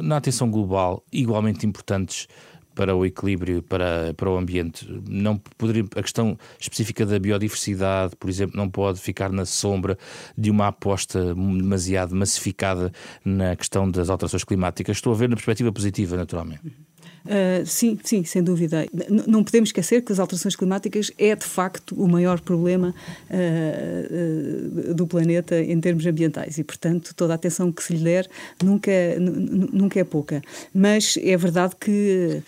na 0.00 0.16
atenção 0.16 0.50
global, 0.50 1.04
igualmente 1.12 1.64
importantes 1.64 2.26
para 2.74 2.94
o 2.94 3.04
equilíbrio, 3.04 3.62
para, 3.62 4.14
para 4.16 4.30
o 4.30 4.36
ambiente. 4.36 4.86
Não 5.08 5.36
poderia, 5.36 5.84
a 5.96 6.02
questão 6.02 6.38
específica 6.58 7.04
da 7.04 7.18
biodiversidade, 7.18 8.16
por 8.16 8.28
exemplo, 8.28 8.56
não 8.56 8.68
pode 8.68 9.00
ficar 9.00 9.30
na 9.30 9.44
sombra 9.44 9.98
de 10.36 10.50
uma 10.50 10.68
aposta 10.68 11.34
demasiado 11.34 12.14
massificada 12.14 12.92
na 13.24 13.56
questão 13.56 13.90
das 13.90 14.08
alterações 14.08 14.44
climáticas. 14.44 14.96
Estou 14.96 15.12
a 15.12 15.16
ver 15.16 15.28
na 15.28 15.36
perspectiva 15.36 15.72
positiva, 15.72 16.16
naturalmente. 16.16 16.60
Uh, 17.24 17.64
sim, 17.64 17.98
sim, 18.02 18.24
sem 18.24 18.42
dúvida. 18.42 18.86
N 18.92 19.22
não 19.26 19.44
podemos 19.44 19.68
esquecer 19.68 20.02
que 20.02 20.12
as 20.12 20.18
alterações 20.18 20.56
climáticas 20.56 21.12
é 21.16 21.34
de 21.36 21.44
facto 21.44 21.94
o 21.94 22.08
maior 22.08 22.40
problema 22.40 22.94
uh, 23.30 24.90
uh, 24.90 24.94
do 24.94 25.06
planeta 25.06 25.60
em 25.60 25.80
termos 25.80 26.04
ambientais 26.04 26.58
e, 26.58 26.64
portanto, 26.64 27.14
toda 27.14 27.32
a 27.34 27.36
atenção 27.36 27.70
que 27.70 27.82
se 27.82 27.94
lhe 27.94 28.02
der 28.02 28.28
nunca, 28.62 28.90
nunca 29.18 30.00
é 30.00 30.04
pouca. 30.04 30.42
Mas 30.74 31.16
é 31.22 31.36
verdade 31.36 31.76
que 31.78 32.42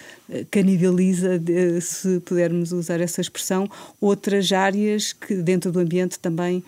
canibaliza, 0.51 1.41
se 1.81 2.21
pudermos 2.21 2.73
usar 2.73 3.01
essa 3.01 3.21
expressão, 3.21 3.69
outras 4.01 4.51
áreas 4.53 5.13
que 5.13 5.35
dentro 5.37 5.71
do 5.71 5.81
ambiente 5.81 6.19
também 6.19 6.63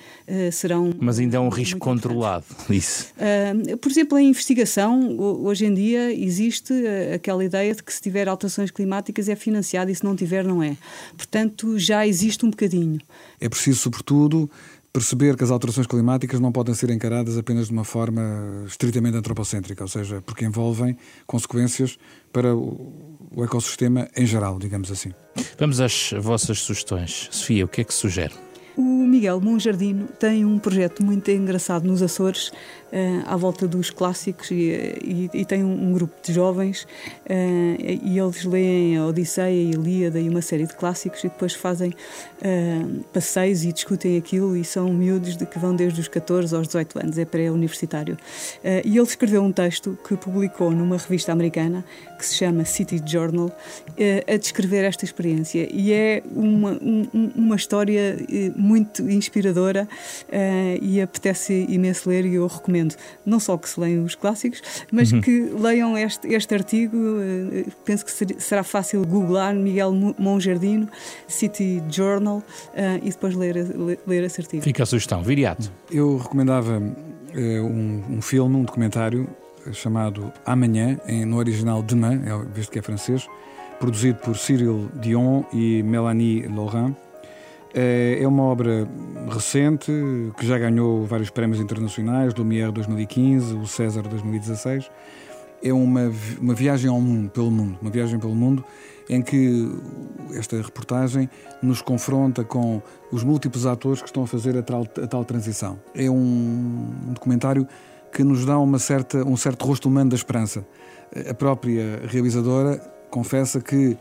serão. 0.53 0.93
Mas 0.99 1.19
ainda 1.19 1.37
é 1.37 1.41
um 1.41 1.49
risco 1.49 1.79
controlado, 1.79 2.45
isso. 2.69 3.13
por 3.81 3.91
exemplo, 3.91 4.19
em 4.19 4.29
investigação, 4.29 5.19
hoje 5.19 5.67
em 5.67 5.75
dia 5.75 6.13
existe 6.13 6.73
aquela 7.15 7.45
ideia 7.45 7.75
de 7.75 7.83
que 7.83 7.93
se 7.93 8.01
tiver 8.01 8.29
alterações 8.29 8.71
climáticas 8.71 9.29
é 9.29 9.37
financiado 9.37 9.91
e 9.91 9.95
se 9.95 10.05
não 10.05 10.15
tiver, 10.15 10.45
não 10.45 10.63
é. 10.63 10.77
Portanto, 11.17 11.79
já 11.79 12.07
existe 12.07 12.45
um 12.45 12.51
bocadinho. 12.51 13.01
É 13.41 13.49
preciso, 13.49 13.79
sobretudo, 13.79 14.51
perceber 14.97 15.37
que 15.37 15.45
as 15.45 15.51
alterações 15.51 15.87
climáticas 15.87 16.41
não 16.41 16.51
podem 16.51 16.75
ser 16.75 16.89
encaradas 16.89 17.37
apenas 17.37 17.67
de 17.67 17.73
uma 17.73 17.85
forma 17.85 18.65
estritamente 18.67 19.15
antropocêntrica, 19.15 19.85
ou 19.85 19.89
seja, 19.89 20.23
porque 20.23 20.43
envolvem 20.43 20.97
consequências 21.27 21.99
para 22.33 22.57
o 22.57 23.45
ecossistema 23.45 24.09
em 24.17 24.25
geral, 24.25 24.59
digamos 24.59 24.91
assim. 24.91 25.13
Vamos 25.59 25.81
às 25.81 26.15
vossas 26.19 26.61
sugestões. 26.61 27.29
Sofia, 27.31 27.67
o 27.67 27.69
que 27.69 27.83
é 27.83 27.85
que 27.85 27.93
sugere? 27.93 28.33
O 28.75 29.07
Miguel 29.07 29.39
Monjardino 29.39 30.07
tem 30.19 30.47
um 30.47 30.59
projeto 30.59 31.05
muito 31.05 31.31
engraçado 31.31 31.87
nos 31.87 32.03
Açores, 32.03 32.51
à 33.27 33.37
volta 33.37 33.67
dos 33.67 33.91
clássicos, 33.91 34.51
e, 34.51 34.55
e, 35.03 35.31
e 35.35 35.45
tem 35.45 35.65
um, 35.65 35.89
um, 35.89 35.93
grupo 35.93 36.15
de 36.23 36.33
jovens, 36.33 36.83
uh, 36.83 37.77
e 37.79 38.19
eles 38.19 38.45
leem 38.45 38.97
a 38.97 39.07
Odisseia 39.07 39.47
a 39.47 39.51
Ilíada 39.51 40.21
e 40.21 40.29
uma 40.29 40.41
série 40.41 40.67
de 40.67 40.75
clássicos, 40.75 41.25
e 41.25 41.29
depois 41.29 41.55
fazem 41.55 41.91
uh, 41.91 43.05
passeios 43.13 43.65
e 43.65 43.73
discutem 43.73 44.17
aquilo, 44.17 44.57
e 44.57 44.65
são 44.65 44.93
miúdos 44.93 45.37
de 45.37 45.47
que 45.47 45.59
vão 45.59 45.75
desde 45.75 46.01
os 46.01 46.09
14 46.09 46.55
aos 46.55 46.69
18 46.69 46.99
anos, 47.01 47.19
é 47.19 47.25
pré-universitário. 47.25 48.17
e 48.85 48.97
ele 48.97 49.07
escreveu 49.07 49.43
um 49.43 49.53
texto 49.53 49.99
que 50.07 50.17
publicou 50.17 50.71
numa 50.71 50.97
revista 50.97 51.33
americana, 51.33 51.85
que 52.17 52.25
se 52.25 52.37
chama 52.37 52.65
City 52.65 53.03
Journal, 53.05 53.51
a 54.27 54.37
descrever 54.37 54.85
esta 54.85 55.05
experiência, 55.05 55.69
e 55.73 55.93
é 55.93 56.23
uma, 56.35 56.73
um, 56.73 57.31
uma 57.35 57.57
história 57.57 58.17
muito 58.55 59.09
inspiradora 59.11 59.89
e 60.81 61.01
apetece 61.01 61.67
imenso 61.69 62.09
ler 62.09 62.25
e 62.25 62.35
eu 62.35 62.47
recomendo 62.47 62.76
não 63.25 63.41
só 63.41 63.57
que 63.57 63.69
se 63.69 63.79
leiam 63.79 64.05
os 64.05 64.15
clássicos, 64.15 64.63
mas 64.93 65.13
uhum. 65.13 65.21
que 65.21 65.41
leiam 65.59 65.97
este, 65.97 66.29
este 66.29 66.55
artigo. 66.55 66.97
Uh, 66.97 67.71
penso 67.85 68.05
que 68.05 68.11
ser, 68.11 68.35
será 68.39 68.63
fácil 68.63 69.05
googlar 69.05 69.55
Miguel 69.55 69.93
Monjardino, 70.19 70.89
City 71.29 71.83
Journal, 71.89 72.39
uh, 72.39 72.43
e 73.03 73.11
depois 73.11 73.35
ler, 73.35 73.55
ler, 73.55 73.99
ler 74.07 74.25
esse 74.25 74.41
artigo. 74.41 74.63
Fica 74.63 74.83
a 74.83 74.87
sugestão. 74.87 75.23
Viriato. 75.23 75.73
Eu 75.91 76.17
recomendava 76.19 76.83
um, 77.35 78.03
um 78.17 78.23
filme, 78.23 78.57
um 78.57 78.65
documentário 78.65 79.29
chamado 79.73 80.33
Amanhã, 80.45 80.99
em, 81.07 81.25
no 81.25 81.37
original 81.37 81.83
Demain, 81.83 82.23
é, 82.25 82.55
visto 82.55 82.71
que 82.71 82.79
é 82.79 82.83
francês, 82.83 83.27
produzido 83.79 84.19
por 84.21 84.37
Cyril 84.37 84.89
Dion 84.95 85.45
e 85.53 85.83
Mélanie 85.83 86.47
Laurent 86.49 86.95
é, 87.75 88.19
é 88.21 88.29
uma 88.29 88.45
obra 88.45 88.89
recente 89.29 89.93
que 90.39 90.47
já 90.47 90.59
ganhou 90.59 91.05
vários 91.05 91.31
prémios 91.31 91.61
internacionais, 91.61 92.35
Lumière 92.35 92.73
2015, 92.73 93.55
o 93.55 93.67
César 93.67 94.03
2016. 94.03 94.91
É 95.63 95.73
uma, 95.73 96.13
uma 96.41 96.55
viagem 96.55 96.91
ao 96.91 97.01
mundo, 97.01 97.31
pelo 97.31 97.51
mundo, 97.51 97.79
uma 97.81 97.91
viagem 97.91 98.19
pelo 98.19 98.35
mundo 98.35 98.65
em 99.09 99.23
que 99.23 99.69
esta 100.35 100.57
reportagem 100.57 101.31
nos 101.63 101.81
confronta 101.81 102.45
com 102.45 102.83
os 103.11 103.23
múltiplos 103.23 103.67
atores 103.67 104.01
que 104.01 104.09
estão 104.09 104.25
a 104.25 104.27
fazer 104.27 104.57
a 104.57 104.63
tal, 104.63 104.83
a 104.83 105.07
tal 105.07 105.25
transição. 105.25 105.79
É 105.95 106.11
um, 106.11 106.93
um 107.09 107.13
documentário 107.13 107.67
que 108.13 108.25
nos 108.25 108.45
dá 108.45 108.59
uma 108.59 108.79
certa, 108.79 109.19
um 109.19 109.37
certo 109.37 109.65
rosto 109.65 109.89
humano 109.89 110.11
da 110.11 110.17
esperança. 110.17 110.67
A 111.29 111.35
própria 111.35 112.03
realizadora 112.07 112.79
confessa 113.11 113.61
que 113.61 113.97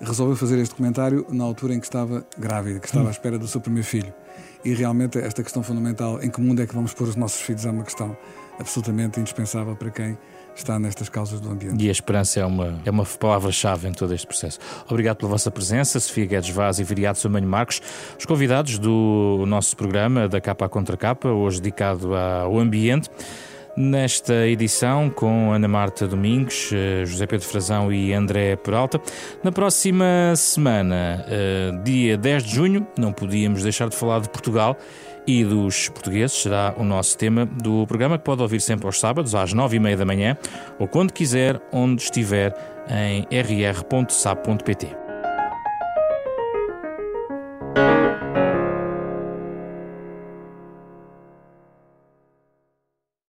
resolveu 0.00 0.36
fazer 0.36 0.58
este 0.58 0.74
comentário 0.74 1.26
na 1.30 1.44
altura 1.44 1.74
em 1.74 1.80
que 1.80 1.86
estava 1.86 2.24
grávida, 2.38 2.80
que 2.80 2.86
estava 2.86 3.08
à 3.08 3.10
espera 3.10 3.38
do 3.38 3.46
seu 3.46 3.60
primeiro 3.60 3.86
filho. 3.86 4.12
E 4.64 4.74
realmente 4.74 5.18
esta 5.18 5.42
questão 5.42 5.62
fundamental, 5.62 6.22
em 6.22 6.30
que 6.30 6.40
mundo 6.40 6.60
é 6.62 6.66
que 6.66 6.74
vamos 6.74 6.92
pôr 6.92 7.08
os 7.08 7.16
nossos 7.16 7.40
filhos, 7.40 7.64
é 7.64 7.70
uma 7.70 7.84
questão 7.84 8.16
absolutamente 8.58 9.18
indispensável 9.18 9.74
para 9.74 9.90
quem 9.90 10.18
está 10.54 10.78
nestas 10.78 11.08
causas 11.08 11.40
do 11.40 11.50
ambiente. 11.50 11.82
E 11.82 11.88
a 11.88 11.92
esperança 11.92 12.40
é 12.40 12.44
uma, 12.44 12.78
é 12.84 12.90
uma 12.90 13.04
palavra-chave 13.06 13.88
em 13.88 13.92
todo 13.92 14.12
este 14.12 14.26
processo. 14.26 14.58
Obrigado 14.88 15.16
pela 15.16 15.30
vossa 15.30 15.50
presença, 15.50 15.98
Sofia 15.98 16.26
Guedes 16.26 16.50
Vaz 16.50 16.78
e 16.78 16.84
Viriato 16.84 17.18
Samanho 17.18 17.48
Marcos, 17.48 17.80
os 18.18 18.26
convidados 18.26 18.78
do 18.78 19.44
nosso 19.46 19.76
programa 19.76 20.28
da 20.28 20.40
Capa 20.40 20.68
Contra 20.68 20.96
Capa, 20.96 21.28
hoje 21.28 21.60
dedicado 21.60 22.14
ao 22.14 22.58
ambiente 22.58 23.08
nesta 23.76 24.46
edição 24.46 25.10
com 25.10 25.52
Ana 25.52 25.68
Marta 25.68 26.06
Domingos, 26.06 26.70
eh, 26.72 27.04
José 27.04 27.26
Pedro 27.26 27.46
Frazão 27.46 27.92
e 27.92 28.12
André 28.12 28.56
Peralta. 28.56 29.00
Na 29.42 29.52
próxima 29.52 30.34
semana, 30.36 31.24
eh, 31.28 31.70
dia 31.84 32.16
10 32.16 32.44
de 32.44 32.54
junho, 32.54 32.86
não 32.98 33.12
podíamos 33.12 33.62
deixar 33.62 33.88
de 33.88 33.96
falar 33.96 34.20
de 34.20 34.28
Portugal 34.28 34.76
e 35.26 35.44
dos 35.44 35.88
portugueses. 35.88 36.42
Será 36.42 36.74
o 36.76 36.84
nosso 36.84 37.16
tema 37.16 37.46
do 37.46 37.86
programa 37.86 38.18
que 38.18 38.24
pode 38.24 38.42
ouvir 38.42 38.60
sempre 38.60 38.86
aos 38.86 38.98
sábados, 38.98 39.34
às 39.34 39.52
nove 39.52 39.76
e 39.76 39.80
meia 39.80 39.96
da 39.96 40.04
manhã, 40.04 40.36
ou 40.78 40.88
quando 40.88 41.12
quiser, 41.12 41.60
onde 41.72 42.02
estiver, 42.02 42.54
em 42.88 43.26
rr.sap.pt. 43.30 45.09